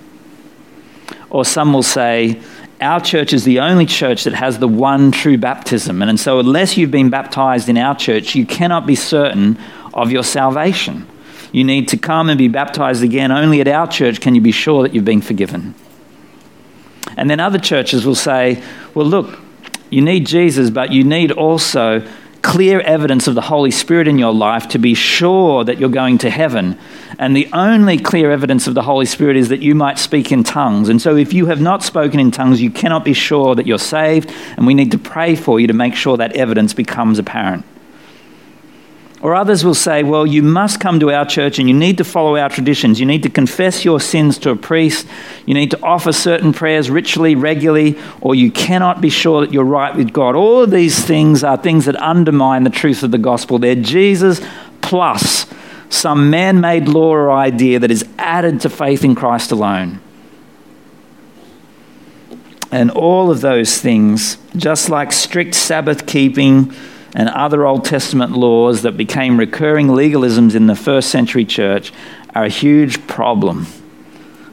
Or 1.29 1.45
some 1.45 1.73
will 1.73 1.83
say, 1.83 2.41
our 2.79 2.99
church 2.99 3.33
is 3.33 3.43
the 3.43 3.59
only 3.59 3.85
church 3.85 4.23
that 4.25 4.33
has 4.33 4.59
the 4.59 4.67
one 4.67 5.11
true 5.11 5.37
baptism. 5.37 6.01
And 6.01 6.19
so, 6.19 6.39
unless 6.39 6.77
you've 6.77 6.91
been 6.91 7.09
baptized 7.09 7.69
in 7.69 7.77
our 7.77 7.95
church, 7.95 8.35
you 8.35 8.45
cannot 8.45 8.85
be 8.85 8.95
certain 8.95 9.57
of 9.93 10.11
your 10.11 10.23
salvation. 10.23 11.07
You 11.51 11.63
need 11.63 11.87
to 11.89 11.97
come 11.97 12.29
and 12.29 12.37
be 12.37 12.47
baptized 12.47 13.03
again. 13.03 13.31
Only 13.31 13.61
at 13.61 13.67
our 13.67 13.87
church 13.87 14.21
can 14.21 14.35
you 14.35 14.41
be 14.41 14.51
sure 14.51 14.83
that 14.83 14.93
you've 14.93 15.05
been 15.05 15.21
forgiven. 15.21 15.73
And 17.15 17.29
then 17.29 17.39
other 17.39 17.57
churches 17.57 18.05
will 18.05 18.15
say, 18.15 18.61
well, 18.93 19.07
look, 19.07 19.39
you 19.89 20.01
need 20.01 20.27
Jesus, 20.27 20.69
but 20.69 20.91
you 20.91 21.03
need 21.03 21.31
also 21.31 22.07
clear 22.47 22.79
evidence 22.79 23.27
of 23.27 23.35
the 23.35 23.41
Holy 23.41 23.71
Spirit 23.71 24.07
in 24.07 24.17
your 24.17 24.33
life 24.33 24.69
to 24.69 24.79
be 24.79 24.93
sure 24.93 25.65
that 25.65 25.79
you're 25.79 25.89
going 25.89 26.17
to 26.19 26.29
heaven. 26.29 26.79
And 27.19 27.35
the 27.35 27.49
only 27.51 27.97
clear 27.97 28.31
evidence 28.31 28.67
of 28.67 28.73
the 28.73 28.83
Holy 28.83 29.05
Spirit 29.05 29.35
is 29.35 29.49
that 29.49 29.61
you 29.61 29.75
might 29.75 29.99
speak 29.99 30.31
in 30.31 30.45
tongues. 30.45 30.87
And 30.87 31.01
so, 31.01 31.17
if 31.17 31.33
you 31.33 31.47
have 31.47 31.59
not 31.59 31.83
spoken 31.83 32.21
in 32.21 32.31
tongues, 32.31 32.61
you 32.61 32.71
cannot 32.71 33.03
be 33.03 33.11
sure 33.11 33.53
that 33.53 33.67
you're 33.67 33.77
saved. 33.77 34.31
And 34.55 34.65
we 34.65 34.73
need 34.73 34.91
to 34.91 34.97
pray 34.97 35.35
for 35.35 35.59
you 35.59 35.67
to 35.67 35.73
make 35.73 35.93
sure 35.93 36.15
that 36.15 36.37
evidence 36.37 36.73
becomes 36.73 37.19
apparent. 37.19 37.65
Or 39.19 39.33
others 39.33 39.65
will 39.65 39.73
say, 39.73 40.03
well, 40.03 40.27
you 40.27 40.43
must 40.43 40.79
come 40.79 40.99
to 40.99 41.11
our 41.11 41.25
church 41.25 41.57
and 41.57 41.67
you 41.67 41.73
need 41.73 41.97
to 41.97 42.03
follow 42.03 42.37
our 42.37 42.49
traditions. 42.49 42.99
You 42.99 43.07
need 43.07 43.23
to 43.23 43.29
confess 43.29 43.83
your 43.83 43.99
sins 43.99 44.37
to 44.39 44.51
a 44.51 44.55
priest. 44.55 45.07
You 45.47 45.55
need 45.55 45.71
to 45.71 45.81
offer 45.81 46.11
certain 46.11 46.53
prayers 46.53 46.91
ritually, 46.91 47.33
regularly, 47.33 47.97
or 48.21 48.35
you 48.35 48.51
cannot 48.51 49.01
be 49.01 49.09
sure 49.09 49.41
that 49.41 49.51
you're 49.51 49.63
right 49.63 49.95
with 49.95 50.13
God. 50.13 50.35
All 50.35 50.61
of 50.61 50.69
these 50.69 51.03
things 51.03 51.43
are 51.43 51.57
things 51.57 51.85
that 51.85 51.95
undermine 51.95 52.63
the 52.63 52.69
truth 52.69 53.01
of 53.01 53.09
the 53.09 53.17
gospel. 53.17 53.57
They're 53.57 53.75
Jesus 53.75 54.39
plus 54.81 55.47
some 55.89 56.29
man 56.29 56.61
made 56.61 56.87
law 56.87 57.11
or 57.11 57.31
idea 57.31 57.79
that 57.79 57.91
is 57.91 58.05
added 58.17 58.61
to 58.61 58.69
faith 58.69 59.03
in 59.03 59.15
Christ 59.15 59.51
alone. 59.51 59.99
And 62.71 62.91
all 62.91 63.31
of 63.31 63.41
those 63.41 63.77
things, 63.79 64.37
just 64.55 64.89
like 64.89 65.11
strict 65.13 65.55
Sabbath 65.55 66.05
keeping, 66.05 66.73
and 67.17 67.29
other 67.29 67.65
Old 67.65 67.83
Testament 67.83 68.33
laws 68.33 68.83
that 68.83 68.95
became 68.95 69.39
recurring 69.39 69.87
legalisms 69.87 70.53
in 70.53 70.67
the 70.67 70.75
first 70.75 71.09
century 71.09 71.45
church 71.45 71.91
are 72.35 72.43
a 72.43 72.49
huge 72.49 73.07
problem, 73.07 73.65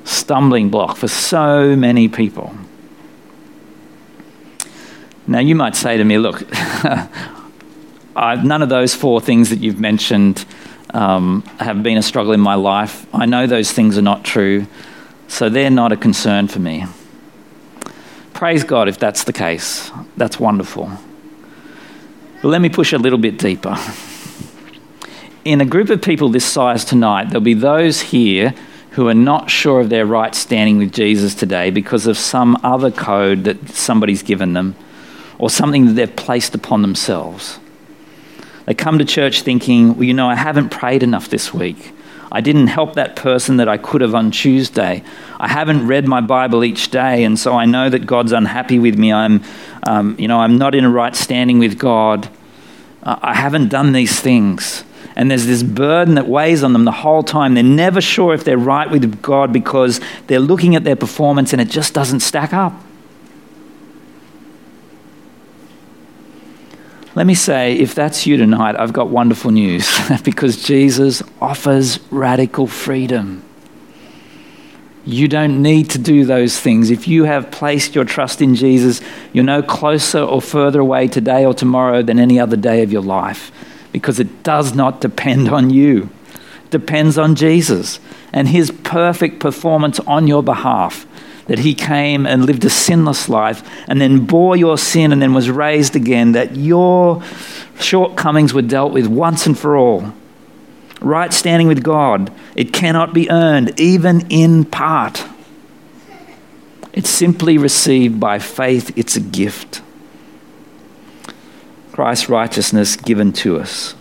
stumbling 0.05 0.71
block 0.71 0.97
for 0.97 1.07
so 1.07 1.77
many 1.77 2.09
people. 2.09 2.55
Now, 5.27 5.41
you 5.41 5.55
might 5.55 5.77
say 5.77 5.99
to 5.99 6.05
me, 6.05 6.17
look, 6.17 6.43
I, 8.17 8.41
none 8.43 8.63
of 8.63 8.71
those 8.71 8.95
four 8.95 9.21
things 9.21 9.51
that 9.51 9.59
you've 9.59 9.79
mentioned 9.79 10.47
um, 10.95 11.43
have 11.61 11.83
been 11.83 11.99
a 11.99 12.03
struggle 12.03 12.33
in 12.33 12.41
my 12.41 12.55
life. 12.55 13.07
I 13.15 13.27
know 13.27 13.47
those 13.47 13.73
things 13.73 13.99
are 13.99 14.03
not 14.03 14.25
true, 14.25 14.67
so 15.29 15.51
they're 15.51 15.69
not 15.69 15.93
a 15.93 15.99
concern 15.99 16.49
for 16.49 16.61
me. 16.61 16.87
Praise 18.33 18.65
God 18.65 18.89
if 18.89 18.99
that's 18.99 19.25
the 19.25 19.35
case. 19.35 19.91
That's 20.17 20.41
wonderful. 20.41 20.91
But 22.45 22.51
let 22.51 22.61
me 22.61 22.69
push 22.69 22.93
a 22.93 22.99
little 22.99 23.19
bit 23.19 23.39
deeper. 23.39 23.75
In 25.47 25.63
a 25.63 25.65
group 25.65 25.89
of 25.89 26.03
people 26.03 26.29
this 26.29 26.45
size 26.45 26.85
tonight, 26.85 27.31
there'll 27.31 27.41
be 27.41 27.55
those 27.55 28.03
here 28.03 28.55
who 28.91 29.09
are 29.09 29.15
not 29.15 29.49
sure 29.49 29.81
of 29.81 29.89
their 29.89 30.05
right 30.05 30.35
standing 30.35 30.77
with 30.77 30.93
Jesus 30.93 31.35
today 31.35 31.71
because 31.71 32.07
of 32.07 32.19
some 32.19 32.59
other 32.63 32.91
code 32.91 33.45
that 33.45 33.71
somebody's 33.71 34.23
given 34.23 34.53
them 34.53 34.77
or 35.39 35.49
something 35.49 35.87
that 35.87 35.93
they've 35.93 36.17
placed 36.17 36.55
upon 36.55 36.83
themselves. 36.83 37.59
They 38.67 38.75
come 38.75 38.99
to 38.99 39.07
church 39.07 39.41
thinking, 39.41 39.95
well, 39.95 40.05
you 40.05 40.13
know, 40.13 40.29
I 40.29 40.35
haven't 40.35 40.69
prayed 40.69 41.03
enough 41.03 41.31
this 41.31 41.55
week. 41.55 41.95
I 42.31 42.43
didn't 42.43 42.67
help 42.67 42.95
that 42.95 43.17
person 43.17 43.57
that 43.57 43.69
I 43.71 43.79
could 43.79 44.03
have 44.03 44.15
on 44.15 44.33
Tuesday. 44.33 45.03
I 45.39 45.49
haven't 45.49 45.87
read 45.87 46.07
my 46.07 46.21
Bible 46.21 46.63
each 46.63 46.91
day, 46.91 47.25
and 47.25 47.39
so 47.39 47.55
I 47.55 47.65
know 47.65 47.89
that 47.89 48.07
God's 48.07 48.33
unhappy 48.33 48.79
with 48.79 48.99
me. 48.99 49.13
I'm, 49.13 49.43
um, 49.87 50.17
you 50.19 50.29
know, 50.29 50.41
I'm 50.41 50.59
not 50.59 50.75
in 50.75 50.85
a 50.85 50.91
right 50.91 51.15
standing 51.17 51.59
with 51.59 51.79
God. 51.79 52.29
I 53.05 53.35
haven't 53.35 53.69
done 53.69 53.93
these 53.93 54.19
things. 54.19 54.85
And 55.17 55.31
there's 55.31 55.47
this 55.47 55.63
burden 55.63 56.15
that 56.15 56.27
weighs 56.27 56.65
on 56.65 56.73
them 56.73 56.85
the 56.85 56.93
whole 56.93 57.23
time. 57.23 57.55
They're 57.55 57.63
never 57.63 58.01
sure 58.01 58.35
if 58.35 58.45
they're 58.45 58.59
right 58.59 58.91
with 58.91 59.23
God 59.23 59.53
because 59.53 60.01
they're 60.27 60.41
looking 60.41 60.75
at 60.75 60.85
their 60.85 60.97
performance 60.97 61.53
and 61.53 61.63
it 61.63 61.69
just 61.69 61.95
doesn't 61.95 62.21
stack 62.21 62.53
up. 62.53 62.73
Let 67.15 67.27
me 67.27 67.35
say, 67.35 67.75
if 67.75 67.95
that's 67.95 68.27
you 68.27 68.37
tonight, 68.37 68.75
I've 68.77 68.93
got 68.93 69.09
wonderful 69.09 69.53
news 69.53 69.89
because 70.25 70.61
Jesus 70.65 71.23
offers 71.41 72.01
radical 72.11 72.67
freedom. 72.67 73.45
You 75.07 75.29
don't 75.29 75.61
need 75.61 75.91
to 75.91 75.99
do 75.99 76.25
those 76.25 76.59
things. 76.59 76.91
If 76.91 77.07
you 77.07 77.25
have 77.25 77.51
placed 77.51 77.95
your 77.95 78.05
trust 78.05 78.41
in 78.41 78.55
Jesus, 78.55 79.03
you're 79.33 79.45
no 79.45 79.63
closer 79.63 80.21
or 80.21 80.41
further 80.41 80.81
away 80.81 81.09
today 81.09 81.45
or 81.45 81.53
tomorrow 81.53 82.03
than 82.03 82.19
any 82.19 82.41
other 82.41 82.57
day 82.57 82.83
of 82.83 82.91
your 82.91 83.03
life 83.03 83.53
because 83.93 84.19
it 84.19 84.43
does 84.43 84.75
not 84.75 85.01
depend 85.01 85.49
on 85.51 85.71
you. 85.71 86.09
It 86.65 86.71
depends 86.71 87.19
on 87.19 87.35
Jesus 87.35 88.01
and 88.33 88.49
his 88.49 88.71
perfect 88.71 89.41
performance 89.41 90.01
on 90.01 90.27
your 90.27 90.43
behalf 90.43 91.07
that 91.47 91.59
he 91.59 91.75
came 91.75 92.27
and 92.27 92.47
lived 92.47 92.65
a 92.65 92.71
sinless 92.71 93.29
life 93.29 93.63
and 93.87 94.01
then 94.01 94.25
bore 94.25 94.57
your 94.57 94.79
sin 94.79 95.13
and 95.13 95.21
then 95.21 95.35
was 95.35 95.51
raised 95.51 95.95
again, 95.95 96.33
that 96.33 96.57
your 96.57 97.23
shortcomings 97.79 98.55
were 98.55 98.63
dealt 98.63 98.93
with 98.93 99.07
once 99.07 99.47
and 99.47 99.59
for 99.59 99.77
all. 99.77 100.15
Right 101.05 101.33
standing 101.33 101.69
with 101.69 101.83
God, 101.83 102.33
it 102.57 102.73
cannot 102.73 103.13
be 103.13 103.31
earned, 103.31 103.79
even 103.79 104.27
in 104.31 104.65
part. 104.65 105.25
It's 106.93 107.11
simply 107.11 107.59
received 107.59 108.19
by 108.19 108.39
faith, 108.39 108.97
it's 108.97 109.15
a 109.15 109.21
gift. 109.21 109.83
Christ's 111.93 112.29
righteousness 112.29 112.97
given 112.97 113.33
to 113.35 113.59
us. 113.59 113.95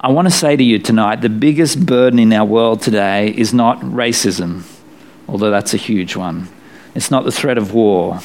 I 0.00 0.10
want 0.10 0.28
to 0.28 0.34
say 0.34 0.56
to 0.56 0.62
you 0.62 0.78
tonight 0.78 1.22
the 1.22 1.30
biggest 1.30 1.86
burden 1.86 2.18
in 2.18 2.32
our 2.32 2.44
world 2.44 2.82
today 2.82 3.28
is 3.28 3.54
not 3.54 3.80
racism 3.80 4.64
although 5.28 5.50
that's 5.50 5.74
a 5.74 5.78
huge 5.78 6.16
one. 6.16 6.48
It's 6.94 7.10
not 7.10 7.24
the 7.24 7.32
threat 7.32 7.58
of 7.58 7.74
war, 7.74 8.20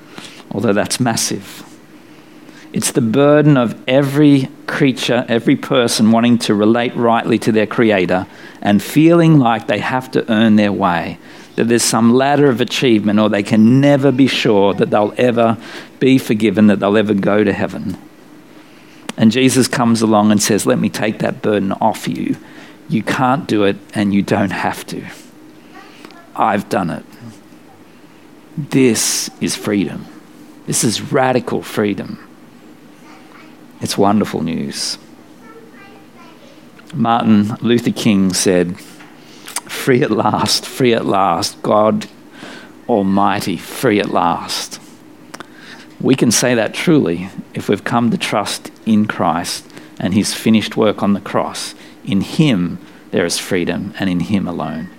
although 0.50 0.72
that's 0.72 1.00
massive. 1.00 1.68
It's 2.72 2.92
the 2.92 3.02
burden 3.02 3.56
of 3.56 3.76
every 3.86 4.48
creature, 4.66 5.26
every 5.28 5.56
person 5.56 6.10
wanting 6.10 6.38
to 6.38 6.54
relate 6.54 6.96
rightly 6.96 7.38
to 7.40 7.52
their 7.52 7.66
Creator 7.66 8.26
and 8.62 8.82
feeling 8.82 9.38
like 9.38 9.66
they 9.66 9.78
have 9.78 10.10
to 10.12 10.30
earn 10.32 10.56
their 10.56 10.72
way, 10.72 11.18
that 11.56 11.64
there's 11.64 11.82
some 11.82 12.14
ladder 12.14 12.48
of 12.48 12.62
achievement, 12.62 13.18
or 13.18 13.28
they 13.28 13.42
can 13.42 13.80
never 13.80 14.10
be 14.10 14.26
sure 14.26 14.72
that 14.74 14.88
they'll 14.88 15.14
ever 15.18 15.58
be 16.00 16.16
forgiven, 16.16 16.68
that 16.68 16.80
they'll 16.80 16.96
ever 16.96 17.12
go 17.12 17.44
to 17.44 17.52
heaven. 17.52 17.98
And 19.18 19.30
Jesus 19.30 19.68
comes 19.68 20.00
along 20.00 20.32
and 20.32 20.42
says, 20.42 20.64
Let 20.64 20.78
me 20.78 20.88
take 20.88 21.18
that 21.18 21.42
burden 21.42 21.72
off 21.72 22.08
you. 22.08 22.36
You 22.88 23.02
can't 23.02 23.46
do 23.46 23.64
it, 23.64 23.76
and 23.94 24.14
you 24.14 24.22
don't 24.22 24.50
have 24.50 24.86
to. 24.86 25.04
I've 26.34 26.68
done 26.70 26.88
it. 26.88 27.04
This 28.56 29.30
is 29.40 29.54
freedom. 29.54 30.06
This 30.66 30.84
is 30.84 31.12
radical 31.12 31.62
freedom. 31.62 32.26
It's 33.82 33.98
wonderful 33.98 34.42
news. 34.44 34.96
Martin 36.94 37.56
Luther 37.60 37.90
King 37.90 38.32
said, 38.32 38.78
Free 38.78 40.04
at 40.04 40.12
last, 40.12 40.64
free 40.64 40.94
at 40.94 41.04
last, 41.04 41.60
God 41.62 42.06
Almighty, 42.88 43.56
free 43.56 43.98
at 43.98 44.10
last. 44.10 44.80
We 46.00 46.14
can 46.14 46.30
say 46.30 46.54
that 46.54 46.74
truly 46.74 47.28
if 47.54 47.68
we've 47.68 47.82
come 47.82 48.12
to 48.12 48.16
trust 48.16 48.70
in 48.86 49.06
Christ 49.06 49.68
and 49.98 50.14
his 50.14 50.32
finished 50.32 50.76
work 50.76 51.02
on 51.02 51.14
the 51.14 51.20
cross. 51.20 51.74
In 52.04 52.20
him 52.20 52.78
there 53.10 53.24
is 53.26 53.38
freedom, 53.38 53.94
and 53.98 54.08
in 54.08 54.20
him 54.20 54.46
alone. 54.46 54.90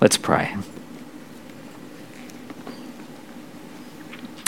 Let's 0.00 0.16
pray. 0.16 0.56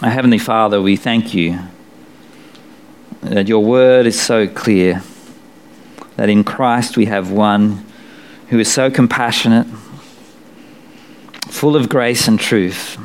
Our 0.03 0.11
Heavenly 0.11 0.39
Father, 0.39 0.83
we 0.83 0.97
thank 0.97 1.33
you 1.33 1.61
that 3.23 3.49
your 3.49 3.65
word 3.65 4.07
is 4.07 4.21
so 4.21 4.47
clear, 4.47 5.03
that 6.17 6.29
in 6.29 6.45
Christ 6.45 6.97
we 6.97 7.07
have 7.07 7.31
one 7.31 7.85
who 8.49 8.59
is 8.59 8.73
so 8.73 8.91
compassionate, 8.91 9.67
full 11.49 11.77
of 11.77 11.89
grace 11.89 12.29
and 12.29 12.39
truth, 12.39 12.99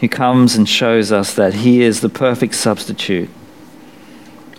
who 0.00 0.08
comes 0.08 0.56
and 0.56 0.68
shows 0.68 1.10
us 1.10 1.34
that 1.34 1.54
he 1.54 1.82
is 1.82 2.00
the 2.00 2.08
perfect 2.08 2.54
substitute 2.54 3.30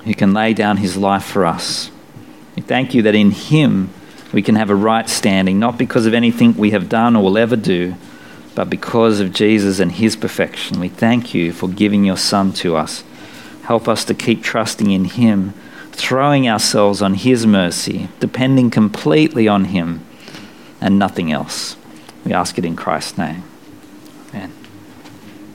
who 0.06 0.14
can 0.14 0.34
lay 0.34 0.54
down 0.54 0.78
his 0.78 0.98
life 0.98 1.24
for 1.24 1.46
us. 1.46 1.92
We 2.56 2.62
thank 2.62 2.94
you 2.94 3.02
that 3.04 3.16
in 3.16 3.32
him 3.32 3.90
we 4.32 4.42
can 4.42 4.56
have 4.56 4.70
a 4.70 4.76
right 4.76 5.10
standing, 5.10 5.60
not 5.60 5.78
because 5.78 6.06
of 6.06 6.14
anything 6.14 6.56
we 6.56 6.72
have 6.72 6.90
done 6.90 7.16
or 7.16 7.24
will 7.24 7.38
ever 7.38 7.56
do, 7.56 7.96
but 8.56 8.70
because 8.70 9.20
of 9.20 9.34
Jesus 9.34 9.80
and 9.80 9.92
his 9.92 10.16
perfection. 10.16 10.80
We 10.80 10.90
thank 10.90 11.34
you 11.34 11.52
for 11.52 11.68
giving 11.68 12.04
your 12.04 12.18
Son 12.18 12.52
to 12.54 12.76
us. 12.76 13.04
Help 13.70 13.88
us 13.88 14.04
to 14.04 14.16
keep 14.16 14.42
trusting 14.42 14.90
in 14.90 15.06
him, 15.06 15.54
throwing 15.92 16.50
ourselves 16.50 17.04
on 17.04 17.14
his 17.14 17.46
mercy, 17.46 18.10
depending 18.20 18.72
completely 18.72 19.48
on 19.48 19.66
him 19.66 20.04
and 20.82 20.98
nothing 20.98 21.32
else. 21.32 21.78
We 22.26 22.34
ask 22.34 22.58
it 22.58 22.66
in 22.66 22.76
Christ's 22.76 23.20
name. 23.20 23.44